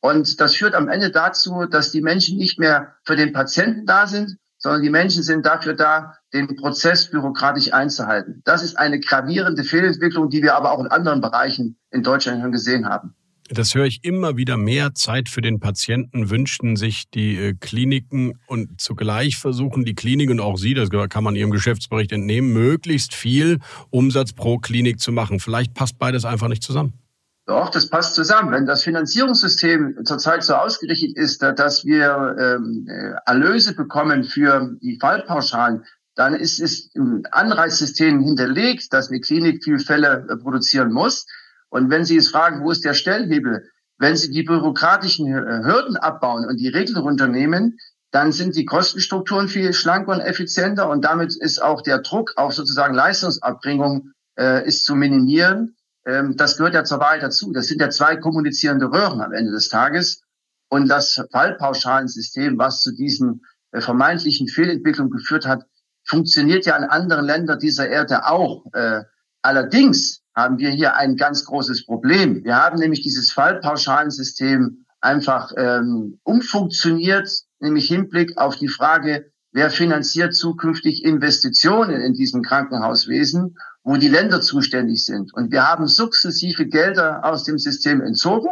Und 0.00 0.40
das 0.40 0.54
führt 0.54 0.74
am 0.74 0.88
Ende 0.88 1.10
dazu, 1.10 1.66
dass 1.66 1.92
die 1.92 2.00
Menschen 2.00 2.38
nicht 2.38 2.58
mehr 2.58 2.96
für 3.04 3.16
den 3.16 3.34
Patienten 3.34 3.84
da 3.86 4.06
sind, 4.06 4.38
sondern 4.66 4.82
die 4.82 4.90
Menschen 4.90 5.22
sind 5.22 5.46
dafür 5.46 5.74
da, 5.74 6.16
den 6.32 6.56
Prozess 6.56 7.08
bürokratisch 7.08 7.72
einzuhalten. 7.72 8.42
Das 8.44 8.64
ist 8.64 8.76
eine 8.76 8.98
gravierende 8.98 9.62
Fehlentwicklung, 9.62 10.28
die 10.28 10.42
wir 10.42 10.56
aber 10.56 10.72
auch 10.72 10.80
in 10.80 10.88
anderen 10.88 11.20
Bereichen 11.20 11.78
in 11.92 12.02
Deutschland 12.02 12.42
schon 12.42 12.50
gesehen 12.50 12.88
haben. 12.88 13.14
Das 13.48 13.76
höre 13.76 13.84
ich 13.84 14.02
immer 14.02 14.36
wieder. 14.36 14.56
Mehr 14.56 14.92
Zeit 14.92 15.28
für 15.28 15.40
den 15.40 15.60
Patienten 15.60 16.30
wünschten 16.30 16.74
sich 16.74 17.08
die 17.14 17.36
äh, 17.36 17.54
Kliniken 17.54 18.40
und 18.48 18.80
zugleich 18.80 19.36
versuchen 19.36 19.84
die 19.84 19.94
Kliniken 19.94 20.32
und 20.32 20.40
auch 20.40 20.56
Sie, 20.56 20.74
das 20.74 20.90
kann 20.90 21.22
man 21.22 21.36
Ihrem 21.36 21.52
Geschäftsbericht 21.52 22.10
entnehmen, 22.10 22.52
möglichst 22.52 23.14
viel 23.14 23.60
Umsatz 23.90 24.32
pro 24.32 24.58
Klinik 24.58 24.98
zu 24.98 25.12
machen. 25.12 25.38
Vielleicht 25.38 25.74
passt 25.74 25.96
beides 26.00 26.24
einfach 26.24 26.48
nicht 26.48 26.64
zusammen. 26.64 27.05
Doch, 27.46 27.70
das 27.70 27.88
passt 27.88 28.16
zusammen. 28.16 28.50
Wenn 28.50 28.66
das 28.66 28.82
Finanzierungssystem 28.82 30.04
zurzeit 30.04 30.42
so 30.42 30.54
ausgerichtet 30.54 31.16
ist, 31.16 31.42
dass 31.42 31.84
wir 31.84 32.36
ähm, 32.38 32.88
äh, 32.88 33.14
Erlöse 33.24 33.74
bekommen 33.74 34.24
für 34.24 34.76
die 34.82 34.98
Fallpauschalen, 35.00 35.84
dann 36.16 36.34
ist 36.34 36.60
es 36.60 36.90
im 36.94 37.22
Anreizsystem 37.30 38.20
hinterlegt, 38.20 38.92
dass 38.92 39.10
eine 39.10 39.20
Klinik 39.20 39.62
viel 39.62 39.78
Fälle 39.78 40.26
äh, 40.28 40.36
produzieren 40.36 40.92
muss. 40.92 41.26
Und 41.68 41.88
wenn 41.88 42.04
Sie 42.04 42.16
es 42.16 42.30
fragen, 42.30 42.64
wo 42.64 42.72
ist 42.72 42.84
der 42.84 42.94
Stellhebel? 42.94 43.70
Wenn 43.98 44.16
Sie 44.16 44.30
die 44.30 44.42
bürokratischen 44.42 45.28
äh, 45.28 45.62
Hürden 45.62 45.96
abbauen 45.96 46.46
und 46.46 46.56
die 46.56 46.68
Regeln 46.68 46.98
runternehmen, 46.98 47.78
dann 48.10 48.32
sind 48.32 48.56
die 48.56 48.64
Kostenstrukturen 48.64 49.46
viel 49.46 49.72
schlanker 49.72 50.12
und 50.12 50.20
effizienter 50.20 50.88
und 50.88 51.04
damit 51.04 51.36
ist 51.36 51.62
auch 51.62 51.82
der 51.82 51.98
Druck 51.98 52.32
auf 52.36 52.54
sozusagen 52.54 52.94
Leistungsabbringung 52.94 54.10
äh, 54.36 54.66
ist 54.66 54.84
zu 54.84 54.96
minimieren. 54.96 55.75
Ähm, 56.06 56.36
das 56.36 56.56
gehört 56.56 56.74
ja 56.74 56.84
zur 56.84 57.00
Wahrheit 57.00 57.22
dazu. 57.22 57.52
Das 57.52 57.66
sind 57.66 57.80
ja 57.80 57.90
zwei 57.90 58.16
kommunizierende 58.16 58.86
Röhren 58.86 59.20
am 59.20 59.32
Ende 59.32 59.52
des 59.52 59.68
Tages. 59.68 60.22
Und 60.68 60.88
das 60.88 61.22
Fallpauschalensystem, 61.30 62.58
was 62.58 62.82
zu 62.82 62.92
diesen 62.92 63.44
äh, 63.72 63.80
vermeintlichen 63.80 64.48
Fehlentwicklungen 64.48 65.10
geführt 65.10 65.46
hat, 65.46 65.66
funktioniert 66.04 66.66
ja 66.66 66.76
in 66.76 66.84
anderen 66.84 67.26
Ländern 67.26 67.58
dieser 67.58 67.88
Erde 67.88 68.26
auch. 68.26 68.64
Äh, 68.72 69.02
allerdings 69.42 70.22
haben 70.34 70.58
wir 70.58 70.70
hier 70.70 70.96
ein 70.96 71.16
ganz 71.16 71.44
großes 71.44 71.84
Problem. 71.86 72.44
Wir 72.44 72.56
haben 72.56 72.78
nämlich 72.78 73.02
dieses 73.02 73.32
Fallpauschalensystem 73.32 74.84
einfach 75.00 75.52
ähm, 75.56 76.20
umfunktioniert, 76.22 77.28
nämlich 77.58 77.88
Hinblick 77.88 78.36
auf 78.38 78.56
die 78.56 78.68
Frage, 78.68 79.32
wer 79.56 79.70
finanziert 79.70 80.34
zukünftig 80.34 81.04
Investitionen 81.04 82.00
in 82.00 82.14
diesem 82.14 82.42
Krankenhauswesen 82.42 83.56
wo 83.86 83.96
die 83.96 84.08
Länder 84.08 84.40
zuständig 84.40 85.04
sind. 85.04 85.32
Und 85.32 85.52
wir 85.52 85.64
haben 85.64 85.86
sukzessive 85.86 86.66
Gelder 86.66 87.24
aus 87.24 87.44
dem 87.44 87.56
System 87.56 88.00
entzogen. 88.00 88.48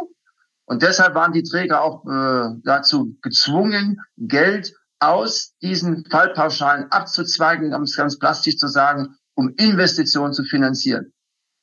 Und 0.63 0.81
deshalb 0.81 1.13
waren 1.13 1.33
die 1.33 1.43
Träger 1.43 1.83
auch 1.83 2.05
äh, 2.05 2.55
dazu 2.63 3.17
gezwungen, 3.21 3.99
Geld 4.15 4.73
aus 4.99 5.53
diesen 5.61 6.05
Fallpauschalen 6.09 6.89
abzuzweigen, 6.89 7.73
um 7.73 7.83
es 7.83 7.97
ganz 7.97 8.17
plastisch 8.17 8.55
zu 8.55 8.69
sagen, 8.69 9.17
um 9.33 9.49
Investitionen 9.57 10.31
zu 10.31 10.45
finanzieren. 10.45 11.11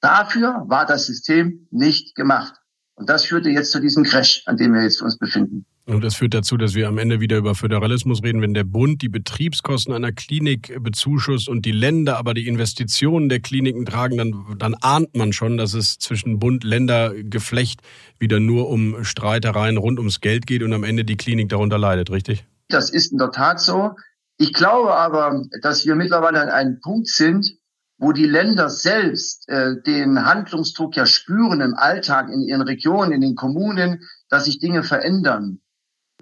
Dafür 0.02 0.64
war 0.66 0.85
das 0.85 1.07
System 1.07 1.66
nicht 1.70 2.14
gemacht. 2.14 2.55
Und 2.94 3.09
das 3.09 3.24
führte 3.24 3.48
jetzt 3.48 3.72
zu 3.72 3.81
diesem 3.81 4.05
Crash, 4.05 4.42
an 4.44 4.59
dem 4.59 4.74
wir 4.74 4.83
jetzt 4.83 5.00
uns 5.00 5.16
befinden. 5.16 5.64
Und 5.85 6.05
das 6.05 6.14
führt 6.14 6.33
dazu, 6.33 6.57
dass 6.57 6.75
wir 6.75 6.87
am 6.87 6.99
Ende 6.99 7.18
wieder 7.18 7.38
über 7.38 7.57
Föderalismus 7.57 8.23
reden. 8.23 8.40
Wenn 8.40 8.55
der 8.55 8.62
Bund 8.62 9.03
die 9.03 9.09
Betriebskosten 9.09 9.92
einer 9.92 10.12
Klinik 10.12 10.81
bezuschusst 10.81 11.49
und 11.49 11.66
die 11.66 11.73
Länder 11.73 12.18
aber 12.18 12.35
die 12.35 12.47
Investitionen 12.47 13.29
der 13.29 13.40
Kliniken 13.40 13.85
tragen, 13.85 14.16
dann, 14.16 14.45
dann 14.59 14.75
ahnt 14.75 15.16
man 15.16 15.33
schon, 15.33 15.57
dass 15.57 15.75
es 15.75 15.99
zwischen 15.99 16.38
Bund-Länder-Geflecht 16.38 17.81
wieder 18.21 18.38
nur 18.38 18.68
um 18.68 19.03
Streitereien 19.03 19.77
rund 19.77 19.99
ums 19.99 20.21
Geld 20.21 20.47
geht 20.47 20.62
und 20.62 20.73
am 20.73 20.85
Ende 20.85 21.05
die 21.05 21.16
Klinik 21.16 21.49
darunter 21.49 21.79
leidet, 21.79 22.11
richtig? 22.11 22.45
Das 22.68 22.88
ist 22.88 23.11
in 23.11 23.18
der 23.18 23.33
Tat 23.33 23.61
so. 23.61 23.97
Ich 24.38 24.53
glaube 24.53 24.95
aber, 24.95 25.42
dass 25.62 25.85
wir 25.85 25.97
mittlerweile 25.97 26.40
an 26.40 26.49
einem 26.49 26.81
Punkt 26.81 27.09
sind, 27.09 27.57
wo 27.99 28.12
die 28.12 28.27
Länder 28.27 28.68
selbst 28.68 29.49
äh, 29.49 29.81
den 29.85 30.25
Handlungsdruck 30.25 30.97
ja 30.97 31.07
spüren 31.07 31.61
im 31.61 31.75
Alltag, 31.75 32.29
in 32.31 32.40
ihren 32.40 32.62
Regionen, 32.62 33.12
in 33.12 33.21
den 33.21 33.35
Kommunen, 33.35 34.03
dass 34.29 34.47
sich 34.47 34.59
Dinge 34.59 34.83
verändern. 34.83 35.61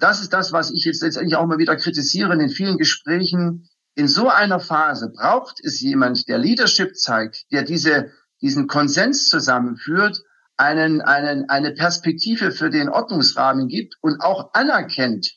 Das 0.00 0.22
ist 0.22 0.32
das, 0.32 0.52
was 0.52 0.70
ich 0.70 0.84
jetzt 0.84 1.02
letztendlich 1.02 1.36
auch 1.36 1.46
mal 1.46 1.58
wieder 1.58 1.76
kritisiere 1.76 2.32
in 2.32 2.48
vielen 2.48 2.78
Gesprächen. 2.78 3.68
In 3.94 4.08
so 4.08 4.28
einer 4.28 4.58
Phase 4.58 5.12
braucht 5.14 5.60
es 5.62 5.80
jemand, 5.80 6.26
der 6.26 6.38
Leadership 6.38 6.96
zeigt, 6.96 7.44
der 7.52 7.64
diese, 7.64 8.10
diesen 8.40 8.66
Konsens 8.66 9.28
zusammenführt, 9.28 10.22
einen, 10.56 11.02
einen, 11.02 11.50
eine 11.50 11.72
Perspektive 11.72 12.50
für 12.50 12.70
den 12.70 12.88
Ordnungsrahmen 12.88 13.68
gibt 13.68 13.96
und 14.00 14.22
auch 14.22 14.54
anerkennt, 14.54 15.34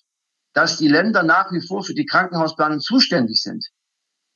dass 0.54 0.78
die 0.78 0.88
Länder 0.88 1.24
nach 1.24 1.52
wie 1.52 1.66
vor 1.66 1.84
für 1.84 1.94
die 1.94 2.06
Krankenhausplanung 2.06 2.80
zuständig 2.80 3.42
sind. 3.42 3.68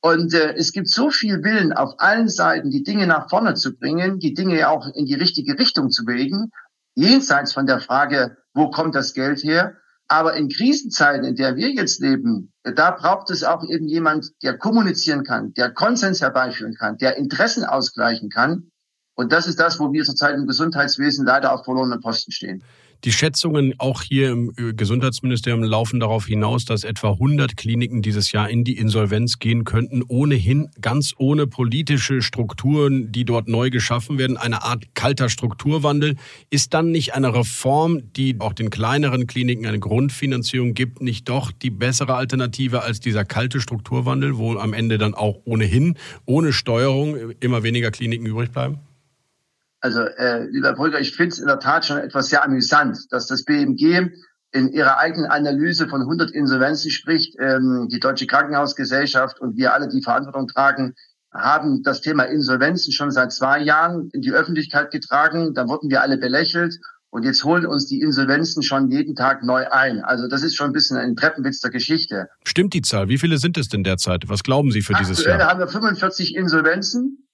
Und 0.00 0.34
äh, 0.34 0.54
es 0.56 0.72
gibt 0.72 0.88
so 0.88 1.10
viel 1.10 1.42
Willen 1.42 1.72
auf 1.72 1.94
allen 1.98 2.28
Seiten, 2.28 2.70
die 2.70 2.82
Dinge 2.82 3.06
nach 3.06 3.30
vorne 3.30 3.54
zu 3.54 3.76
bringen, 3.76 4.18
die 4.18 4.34
Dinge 4.34 4.68
auch 4.68 4.86
in 4.94 5.06
die 5.06 5.14
richtige 5.14 5.58
Richtung 5.58 5.90
zu 5.90 6.04
bewegen, 6.04 6.50
jenseits 6.94 7.54
von 7.54 7.66
der 7.66 7.80
Frage, 7.80 8.36
wo 8.52 8.70
kommt 8.70 8.94
das 8.94 9.14
Geld 9.14 9.42
her, 9.42 9.76
aber 10.08 10.34
in 10.34 10.48
Krisenzeiten, 10.48 11.24
in 11.24 11.36
der 11.36 11.56
wir 11.56 11.70
jetzt 11.70 12.00
leben, 12.00 12.52
da 12.62 12.90
braucht 12.90 13.30
es 13.30 13.44
auch 13.44 13.62
eben 13.68 13.86
jemand, 13.86 14.32
der 14.42 14.56
kommunizieren 14.56 15.22
kann, 15.22 15.52
der 15.52 15.70
Konsens 15.70 16.22
herbeiführen 16.22 16.74
kann, 16.74 16.96
der 16.96 17.16
Interessen 17.16 17.64
ausgleichen 17.64 18.30
kann. 18.30 18.70
Und 19.18 19.32
das 19.32 19.48
ist 19.48 19.58
das, 19.58 19.80
wo 19.80 19.92
wir 19.92 20.04
zurzeit 20.04 20.36
im 20.36 20.46
Gesundheitswesen 20.46 21.26
leider 21.26 21.52
auf 21.52 21.64
verlorenen 21.64 22.00
Posten 22.00 22.30
stehen. 22.30 22.62
Die 23.02 23.10
Schätzungen 23.10 23.74
auch 23.78 24.02
hier 24.02 24.30
im 24.30 24.52
äh, 24.56 24.72
Gesundheitsministerium 24.72 25.64
laufen 25.64 25.98
darauf 25.98 26.26
hinaus, 26.26 26.64
dass 26.64 26.84
etwa 26.84 27.10
100 27.12 27.56
Kliniken 27.56 28.00
dieses 28.00 28.30
Jahr 28.30 28.48
in 28.48 28.62
die 28.62 28.78
Insolvenz 28.78 29.40
gehen 29.40 29.64
könnten, 29.64 30.04
ohnehin 30.06 30.68
ganz 30.80 31.14
ohne 31.18 31.48
politische 31.48 32.22
Strukturen, 32.22 33.10
die 33.10 33.24
dort 33.24 33.48
neu 33.48 33.70
geschaffen 33.70 34.18
werden. 34.18 34.36
Eine 34.36 34.62
Art 34.62 34.94
kalter 34.94 35.28
Strukturwandel. 35.28 36.14
Ist 36.50 36.72
dann 36.72 36.92
nicht 36.92 37.14
eine 37.14 37.34
Reform, 37.34 38.12
die 38.12 38.36
auch 38.38 38.52
den 38.52 38.70
kleineren 38.70 39.26
Kliniken 39.26 39.66
eine 39.66 39.80
Grundfinanzierung 39.80 40.74
gibt, 40.74 41.02
nicht 41.02 41.28
doch 41.28 41.50
die 41.50 41.70
bessere 41.70 42.14
Alternative 42.14 42.82
als 42.82 43.00
dieser 43.00 43.24
kalte 43.24 43.60
Strukturwandel, 43.60 44.38
wo 44.38 44.56
am 44.58 44.72
Ende 44.72 44.96
dann 44.96 45.14
auch 45.14 45.40
ohnehin 45.44 45.96
ohne 46.24 46.52
Steuerung 46.52 47.16
immer 47.40 47.64
weniger 47.64 47.90
Kliniken 47.90 48.26
übrig 48.26 48.52
bleiben? 48.52 48.78
Also, 49.80 50.00
äh, 50.00 50.46
lieber 50.46 50.72
Brücker, 50.74 51.00
ich 51.00 51.14
finde 51.14 51.32
es 51.32 51.38
in 51.38 51.46
der 51.46 51.60
Tat 51.60 51.86
schon 51.86 51.98
etwas 51.98 52.28
sehr 52.28 52.44
amüsant, 52.44 52.98
dass 53.10 53.26
das 53.26 53.44
BMG 53.44 54.10
in 54.50 54.72
ihrer 54.72 54.98
eigenen 54.98 55.30
Analyse 55.30 55.88
von 55.88 56.00
100 56.00 56.30
Insolvenzen 56.30 56.90
spricht. 56.90 57.36
Ähm, 57.38 57.88
die 57.90 58.00
Deutsche 58.00 58.26
Krankenhausgesellschaft 58.26 59.40
und 59.40 59.56
wir 59.56 59.74
alle, 59.74 59.88
die 59.88 60.02
Verantwortung 60.02 60.48
tragen, 60.48 60.94
haben 61.32 61.82
das 61.82 62.00
Thema 62.00 62.24
Insolvenzen 62.24 62.92
schon 62.92 63.10
seit 63.10 63.32
zwei 63.32 63.60
Jahren 63.60 64.08
in 64.12 64.22
die 64.22 64.32
Öffentlichkeit 64.32 64.90
getragen. 64.90 65.54
Da 65.54 65.68
wurden 65.68 65.90
wir 65.90 66.02
alle 66.02 66.16
belächelt. 66.16 66.78
Und 67.10 67.24
jetzt 67.24 67.42
holen 67.44 67.64
uns 67.64 67.86
die 67.86 68.00
Insolvenzen 68.00 68.62
schon 68.62 68.90
jeden 68.90 69.14
Tag 69.14 69.42
neu 69.42 69.66
ein. 69.70 70.00
Also 70.00 70.28
das 70.28 70.42
ist 70.42 70.56
schon 70.56 70.66
ein 70.66 70.72
bisschen 70.72 70.98
ein 70.98 71.16
Treppenwitz 71.16 71.60
der 71.60 71.70
Geschichte. 71.70 72.28
Stimmt 72.44 72.74
die 72.74 72.82
Zahl? 72.82 73.08
Wie 73.08 73.16
viele 73.16 73.38
sind 73.38 73.56
es 73.56 73.68
denn 73.68 73.82
derzeit? 73.82 74.28
Was 74.28 74.42
glauben 74.42 74.70
Sie 74.72 74.82
für 74.82 74.92
Aktuell 74.92 75.14
dieses 75.14 75.24
Jahr? 75.24 75.38
haben 75.38 75.58
wir 75.58 75.68
45 75.68 76.36
Insolvenzen, 76.36 77.26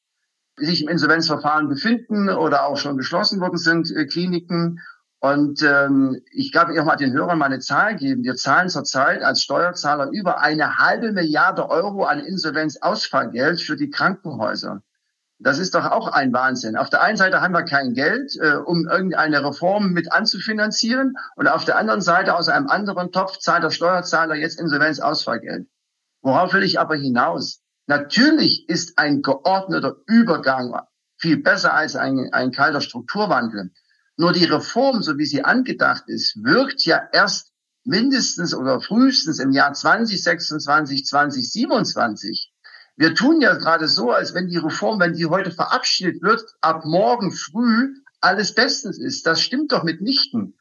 sich 0.57 0.83
im 0.83 0.88
Insolvenzverfahren 0.88 1.69
befinden 1.69 2.29
oder 2.29 2.67
auch 2.67 2.77
schon 2.77 2.97
geschlossen 2.97 3.40
worden 3.40 3.59
sind, 3.59 3.90
äh, 3.90 4.07
Kliniken. 4.07 4.81
Und 5.21 5.62
ähm, 5.62 6.21
ich 6.33 6.53
glaube, 6.53 6.75
ich 6.75 6.85
mal 6.85 6.97
den 6.97 7.14
Hörern 7.14 7.38
mal 7.38 7.47
eine 7.47 7.61
Zahl 7.61 7.97
geben. 7.97 8.25
Wir 8.25 8.37
zahlen 8.37 8.69
zurzeit 8.69 9.23
als 9.23 9.43
Steuerzahler 9.43 10.11
über 10.11 10.40
eine 10.40 10.79
halbe 10.79 11.12
Milliarde 11.12 11.71
Euro 11.71 12.05
an 12.05 12.21
Insolvenzausfallgeld 12.21 13.61
für 13.61 13.77
die 13.77 13.88
Krankenhäuser. 13.88 14.83
Das 15.38 15.59
ist 15.59 15.75
doch 15.75 15.90
auch 15.90 16.09
ein 16.09 16.33
Wahnsinn. 16.33 16.77
Auf 16.77 16.90
der 16.90 17.03
einen 17.03 17.17
Seite 17.17 17.40
haben 17.40 17.55
wir 17.55 17.64
kein 17.64 17.95
Geld, 17.95 18.37
äh, 18.38 18.57
um 18.57 18.87
irgendeine 18.87 19.45
Reform 19.45 19.93
mit 19.93 20.12
anzufinanzieren. 20.12 21.17
Und 21.37 21.49
auf 21.49 21.64
der 21.64 21.79
anderen 21.79 22.03
Seite 22.03 22.37
aus 22.37 22.49
einem 22.49 22.69
anderen 22.69 23.11
Topf 23.11 23.38
zahlt 23.38 23.64
der 23.64 23.71
Steuerzahler 23.71 24.37
jetzt 24.37 24.61
Insolvenzausfallgeld. 24.61 25.67
Worauf 26.23 26.53
will 26.53 26.62
ich 26.62 26.79
aber 26.79 26.97
hinaus? 26.97 27.63
Natürlich 27.87 28.68
ist 28.68 28.99
ein 28.99 29.23
geordneter 29.23 29.97
Übergang 30.07 30.75
viel 31.16 31.42
besser 31.42 31.75
als 31.75 31.97
ein, 31.97 32.31
ein 32.33 32.53
kalter 32.53 32.81
Strukturwandel. 32.81 33.73
Nur 34.16 34.33
die 34.33 34.44
Reform, 34.44 35.03
so 35.03 35.18
wie 35.18 35.27
sie 35.27 35.44
angedacht 35.44 36.05
ist, 36.07 36.42
wirkt 36.42 36.85
ja 36.85 37.09
erst 37.12 37.53
mindestens 37.85 38.55
oder 38.55 38.81
frühestens 38.81 39.38
im 39.38 39.51
Jahr 39.51 39.73
2026, 39.73 41.05
2027. 41.05 42.53
Wir 42.97 43.14
tun 43.14 43.40
ja 43.40 43.55
gerade 43.55 43.88
so, 43.88 44.12
als 44.12 44.35
wenn 44.35 44.49
die 44.49 44.57
Reform, 44.57 45.01
wenn 45.01 45.14
die 45.14 45.27
heute 45.27 45.51
verabschiedet 45.51 46.23
wird, 46.23 46.42
ab 46.61 46.85
morgen 46.85 47.33
früh 47.33 47.94
alles 48.20 48.55
bestens 48.55 48.99
ist. 48.99 49.27
Das 49.27 49.40
stimmt 49.40 49.73
doch 49.73 49.83
mitnichten. 49.83 50.57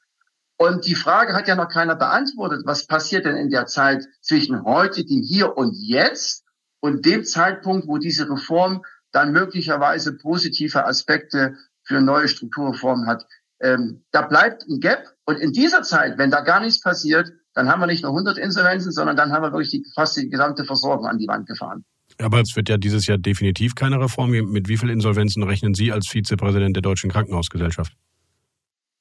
Und 0.58 0.86
die 0.86 0.96
Frage 0.96 1.34
hat 1.34 1.48
ja 1.48 1.56
noch 1.56 1.70
keiner 1.70 1.96
beantwortet. 1.96 2.64
Was 2.66 2.88
passiert 2.88 3.26
denn 3.26 3.38
in 3.38 3.50
der 3.50 3.68
Zeit 3.68 4.06
zwischen 4.22 4.64
heute, 4.64 5.06
dem 5.06 5.22
Hier 5.22 5.58
und 5.58 5.76
Jetzt 5.76 6.43
und 6.84 7.06
dem 7.06 7.24
Zeitpunkt, 7.24 7.88
wo 7.88 7.98
diese 7.98 8.30
Reform 8.30 8.82
dann 9.14 9.32
möglicherweise 9.32 10.18
positive 10.18 10.86
Aspekte 10.86 11.56
für 11.84 12.02
neue 12.02 12.28
Strukturreformen 12.28 13.08
hat? 13.08 13.26
Ähm, 13.62 14.04
da 14.12 14.24
bleibt 14.24 14.64
ein 14.68 14.82
Gap. 14.82 15.06
Und 15.24 15.38
in 15.38 15.54
dieser 15.54 15.84
Zeit, 15.84 16.18
wenn 16.18 16.30
da 16.30 16.42
gar 16.42 16.60
nichts 16.60 16.82
passiert, 16.82 17.32
dann 17.54 17.70
haben 17.70 17.80
wir 17.80 17.88
nicht 17.88 18.04
nur 18.04 18.12
100 18.12 18.38
Insolvenzen, 18.38 18.92
sondern 18.92 19.16
dann 19.16 19.32
haben 19.32 19.44
wir 19.44 19.54
wirklich 19.54 19.70
die, 19.70 19.86
fast 19.96 20.18
die 20.18 20.28
gesamte 20.28 20.66
Versorgung 20.66 21.08
an 21.08 21.20
die 21.20 21.28
Wand 21.28 21.48
gefahren. 21.48 21.86
Aber 22.20 22.42
es 22.42 22.54
wird 22.58 22.68
ja 22.68 22.76
dieses 22.76 23.08
Jahr 23.08 23.18
definitiv 23.18 23.76
keine 23.76 24.02
Reform. 24.02 24.32
Mit 24.32 24.68
wie 24.68 24.76
vielen 24.76 24.92
Insolvenzen 24.92 25.42
rechnen 25.44 25.76
Sie 25.76 25.94
als 25.94 26.10
Vizepräsident 26.10 26.76
der 26.76 26.82
Deutschen 26.82 27.10
Krankenhausgesellschaft? 27.10 27.94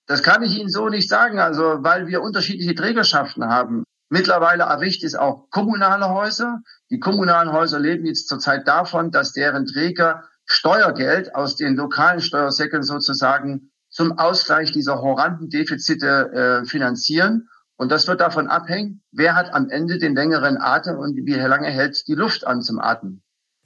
Das 0.07 0.23
kann 0.23 0.45
ich 0.45 0.57
Ihnen 0.57 0.69
so 0.69 0.89
nicht 0.89 1.09
sagen, 1.09 1.41
also 1.41 1.79
weil 1.83 2.07
wir 2.07 2.23
unterschiedliche 2.23 2.77
Trägerschaften 2.77 3.45
haben. 3.45 3.83
Mittlerweile 4.13 4.65
erwischt 4.65 5.05
es 5.05 5.15
auch 5.15 5.49
kommunale 5.49 6.11
Häuser. 6.11 6.61
Die 6.91 7.01
kommunalen 7.01 7.51
Häuser 7.51 7.81
leben 7.81 8.05
jetzt 8.05 8.29
zurzeit 8.29 8.69
davon, 8.69 9.11
dass 9.11 9.33
deren 9.33 9.65
Träger 9.65 10.25
Steuergeld 10.45 11.35
aus 11.35 11.57
den 11.57 11.77
lokalen 11.77 12.21
Steuersäcken 12.21 12.83
sozusagen 12.83 13.73
zum 13.89 14.19
Ausgleich 14.19 14.71
dieser 14.71 15.01
horrenden 15.01 15.49
Defizite 15.49 16.61
äh, 16.63 16.67
finanzieren. 16.67 17.49
Und 17.77 17.91
das 17.91 18.07
wird 18.07 18.21
davon 18.21 18.49
abhängen, 18.49 19.03
wer 19.13 19.35
hat 19.35 19.55
am 19.55 19.71
Ende 19.71 19.97
den 19.97 20.15
längeren 20.15 20.59
Atem 20.61 20.99
und 20.99 21.17
wie 21.17 21.33
lange 21.33 21.69
hält 21.69 22.07
die 22.07 22.15
Luft 22.15 22.47
an 22.47 22.61
zum 22.61 22.81
Atmen. 22.81 23.22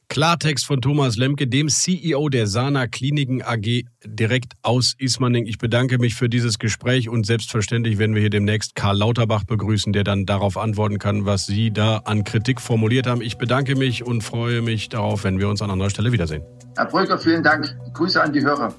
Klartext 0.09 0.67
von 0.67 0.81
Thomas 0.81 1.17
Lemke, 1.17 1.47
dem 1.47 1.69
CEO 1.69 2.29
der 2.29 2.47
Sana 2.47 2.87
Kliniken 2.87 3.43
AG 3.43 3.85
direkt 4.05 4.55
aus 4.63 4.95
Ismaning. 4.99 5.47
Ich 5.47 5.59
bedanke 5.59 5.99
mich 5.99 6.15
für 6.15 6.29
dieses 6.29 6.59
Gespräch 6.59 7.09
und 7.09 7.27
selbstverständlich 7.27 7.99
werden 7.99 8.15
wir 8.15 8.21
hier 8.21 8.31
demnächst 8.31 8.75
Karl 8.75 8.97
Lauterbach 8.97 9.45
begrüßen, 9.45 9.93
der 9.93 10.05
dann 10.05 10.25
darauf 10.25 10.57
antworten 10.57 10.99
kann, 10.99 11.27
was 11.27 11.47
Sie 11.47 11.71
da 11.71 11.99
an 11.99 12.25
Kritik 12.25 12.61
formuliert 12.61 13.07
haben. 13.07 13.21
Ich 13.21 13.37
bedanke 13.37 13.75
mich 13.77 14.05
und 14.05 14.23
freue 14.23 14.63
mich 14.63 14.89
darauf, 14.89 15.25
wenn 15.25 15.39
wir 15.39 15.49
uns 15.49 15.61
an 15.61 15.71
anderer 15.71 15.91
Stelle 15.91 16.13
wiedersehen. 16.13 16.43
Herr 16.77 16.87
Brücker, 16.87 17.19
vielen 17.19 17.43
Dank. 17.43 17.77
Grüße 17.95 18.23
an 18.23 18.33
die 18.33 18.43
Hörer. 18.43 18.75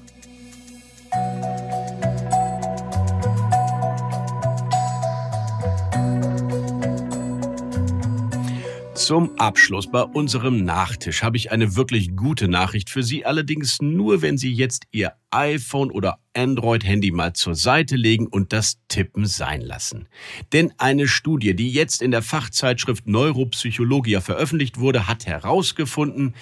Zum 9.08 9.38
Abschluss 9.38 9.90
bei 9.90 10.02
unserem 10.02 10.66
Nachtisch 10.66 11.22
habe 11.22 11.38
ich 11.38 11.50
eine 11.50 11.76
wirklich 11.76 12.14
gute 12.14 12.46
Nachricht 12.46 12.90
für 12.90 13.02
Sie, 13.02 13.24
allerdings 13.24 13.80
nur, 13.80 14.20
wenn 14.20 14.36
Sie 14.36 14.52
jetzt 14.52 14.84
Ihr 14.90 15.14
iPhone 15.30 15.90
oder 15.90 16.18
Android-Handy 16.34 17.10
mal 17.10 17.32
zur 17.32 17.54
Seite 17.54 17.96
legen 17.96 18.26
und 18.26 18.52
das 18.52 18.80
Tippen 18.88 19.24
sein 19.24 19.62
lassen. 19.62 20.08
Denn 20.52 20.74
eine 20.76 21.08
Studie, 21.08 21.56
die 21.56 21.70
jetzt 21.70 22.02
in 22.02 22.10
der 22.10 22.20
Fachzeitschrift 22.20 23.06
Neuropsychologia 23.06 24.20
veröffentlicht 24.20 24.78
wurde, 24.78 25.08
hat 25.08 25.26
herausgefunden, 25.26 26.34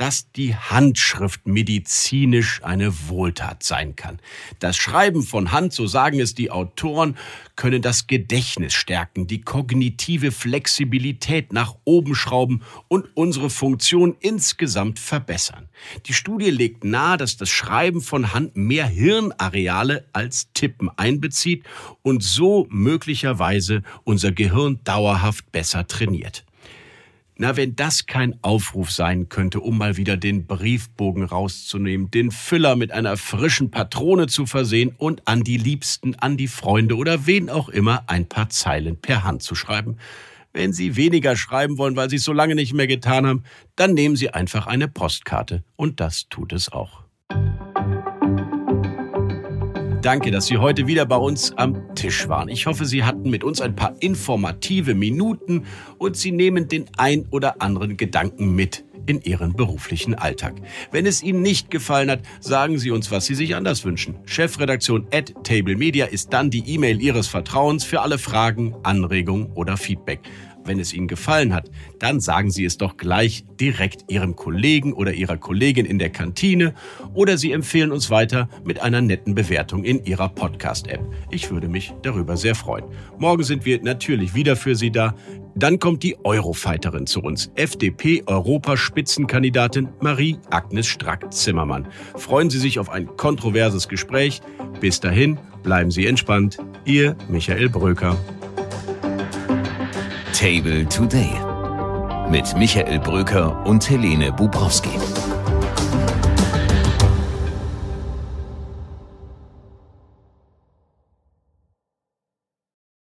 dass 0.00 0.32
die 0.32 0.56
Handschrift 0.56 1.46
medizinisch 1.46 2.64
eine 2.64 3.10
Wohltat 3.10 3.62
sein 3.62 3.96
kann. 3.96 4.18
Das 4.58 4.78
Schreiben 4.78 5.22
von 5.22 5.52
Hand, 5.52 5.74
so 5.74 5.86
sagen 5.86 6.20
es 6.20 6.34
die 6.34 6.50
Autoren, 6.50 7.18
könne 7.54 7.80
das 7.80 8.06
Gedächtnis 8.06 8.72
stärken, 8.72 9.26
die 9.26 9.42
kognitive 9.42 10.32
Flexibilität 10.32 11.52
nach 11.52 11.76
oben 11.84 12.14
schrauben 12.14 12.62
und 12.88 13.14
unsere 13.14 13.50
Funktion 13.50 14.16
insgesamt 14.20 14.98
verbessern. 14.98 15.68
Die 16.06 16.14
Studie 16.14 16.48
legt 16.48 16.82
nahe, 16.82 17.18
dass 17.18 17.36
das 17.36 17.50
Schreiben 17.50 18.00
von 18.00 18.32
Hand 18.32 18.56
mehr 18.56 18.86
Hirnareale 18.86 20.08
als 20.14 20.50
Tippen 20.54 20.88
einbezieht 20.96 21.64
und 22.00 22.22
so 22.22 22.66
möglicherweise 22.70 23.82
unser 24.04 24.32
Gehirn 24.32 24.80
dauerhaft 24.82 25.52
besser 25.52 25.86
trainiert. 25.86 26.46
Na, 27.42 27.56
wenn 27.56 27.74
das 27.74 28.04
kein 28.04 28.38
Aufruf 28.42 28.90
sein 28.90 29.30
könnte, 29.30 29.60
um 29.60 29.78
mal 29.78 29.96
wieder 29.96 30.18
den 30.18 30.46
Briefbogen 30.46 31.24
rauszunehmen, 31.24 32.10
den 32.10 32.32
Füller 32.32 32.76
mit 32.76 32.92
einer 32.92 33.16
frischen 33.16 33.70
Patrone 33.70 34.26
zu 34.26 34.44
versehen 34.44 34.94
und 34.98 35.26
an 35.26 35.42
die 35.42 35.56
Liebsten, 35.56 36.14
an 36.16 36.36
die 36.36 36.48
Freunde 36.48 36.98
oder 36.98 37.24
wen 37.24 37.48
auch 37.48 37.70
immer 37.70 38.04
ein 38.08 38.28
paar 38.28 38.50
Zeilen 38.50 39.00
per 39.00 39.24
Hand 39.24 39.42
zu 39.42 39.54
schreiben. 39.54 39.96
Wenn 40.52 40.74
Sie 40.74 40.96
weniger 40.96 41.34
schreiben 41.34 41.78
wollen, 41.78 41.96
weil 41.96 42.10
Sie 42.10 42.16
es 42.16 42.24
so 42.24 42.34
lange 42.34 42.54
nicht 42.54 42.74
mehr 42.74 42.86
getan 42.86 43.26
haben, 43.26 43.44
dann 43.74 43.94
nehmen 43.94 44.16
Sie 44.16 44.28
einfach 44.28 44.66
eine 44.66 44.88
Postkarte 44.88 45.64
und 45.76 45.98
das 45.98 46.28
tut 46.28 46.52
es 46.52 46.70
auch. 46.70 47.04
Danke, 50.02 50.30
dass 50.30 50.46
Sie 50.46 50.56
heute 50.56 50.86
wieder 50.86 51.04
bei 51.04 51.16
uns 51.16 51.52
am 51.58 51.94
Tisch 51.94 52.26
waren. 52.26 52.48
Ich 52.48 52.64
hoffe, 52.64 52.86
Sie 52.86 53.04
hatten 53.04 53.28
mit 53.28 53.44
uns 53.44 53.60
ein 53.60 53.76
paar 53.76 53.94
informative 54.00 54.94
Minuten 54.94 55.66
und 55.98 56.16
Sie 56.16 56.32
nehmen 56.32 56.68
den 56.68 56.86
ein 56.96 57.26
oder 57.30 57.60
anderen 57.60 57.98
Gedanken 57.98 58.54
mit 58.54 58.82
in 59.04 59.20
Ihren 59.20 59.52
beruflichen 59.52 60.14
Alltag. 60.14 60.54
Wenn 60.90 61.04
es 61.04 61.22
Ihnen 61.22 61.42
nicht 61.42 61.70
gefallen 61.70 62.10
hat, 62.10 62.22
sagen 62.40 62.78
Sie 62.78 62.90
uns, 62.90 63.10
was 63.10 63.26
Sie 63.26 63.34
sich 63.34 63.54
anders 63.54 63.84
wünschen. 63.84 64.16
Chefredaktion 64.24 65.06
at 65.12 65.34
Table 65.44 65.76
Media 65.76 66.06
ist 66.06 66.32
dann 66.32 66.48
die 66.48 66.66
E-Mail 66.66 67.02
Ihres 67.02 67.26
Vertrauens 67.26 67.84
für 67.84 68.00
alle 68.00 68.16
Fragen, 68.16 68.74
Anregungen 68.82 69.52
oder 69.52 69.76
Feedback. 69.76 70.20
Wenn 70.70 70.78
es 70.78 70.94
Ihnen 70.94 71.08
gefallen 71.08 71.52
hat, 71.52 71.68
dann 71.98 72.20
sagen 72.20 72.52
Sie 72.52 72.64
es 72.64 72.78
doch 72.78 72.96
gleich 72.96 73.44
direkt 73.58 74.04
Ihrem 74.08 74.36
Kollegen 74.36 74.92
oder 74.92 75.12
Ihrer 75.12 75.36
Kollegin 75.36 75.84
in 75.84 75.98
der 75.98 76.10
Kantine 76.10 76.74
oder 77.12 77.36
Sie 77.38 77.50
empfehlen 77.50 77.90
uns 77.90 78.08
weiter 78.08 78.48
mit 78.62 78.80
einer 78.80 79.00
netten 79.00 79.34
Bewertung 79.34 79.82
in 79.82 80.04
Ihrer 80.04 80.28
Podcast-App. 80.28 81.00
Ich 81.32 81.50
würde 81.50 81.66
mich 81.66 81.92
darüber 82.02 82.36
sehr 82.36 82.54
freuen. 82.54 82.84
Morgen 83.18 83.42
sind 83.42 83.64
wir 83.64 83.82
natürlich 83.82 84.36
wieder 84.36 84.54
für 84.54 84.76
Sie 84.76 84.92
da. 84.92 85.16
Dann 85.56 85.80
kommt 85.80 86.04
die 86.04 86.24
Eurofighterin 86.24 87.08
zu 87.08 87.20
uns, 87.20 87.50
FDP-Europaspitzenkandidatin 87.56 89.88
Marie-Agnes 89.98 90.86
Strack-Zimmermann. 90.86 91.88
Freuen 92.14 92.48
Sie 92.48 92.60
sich 92.60 92.78
auf 92.78 92.90
ein 92.90 93.08
kontroverses 93.16 93.88
Gespräch. 93.88 94.40
Bis 94.78 95.00
dahin, 95.00 95.36
bleiben 95.64 95.90
Sie 95.90 96.06
entspannt. 96.06 96.58
Ihr 96.84 97.16
Michael 97.28 97.70
Bröker. 97.70 98.16
Table 100.40 100.86
Today 100.88 101.38
mit 102.30 102.56
Michael 102.56 102.98
Bröker 102.98 103.62
und 103.66 103.90
Helene 103.90 104.32
Bubrowski. 104.32 104.88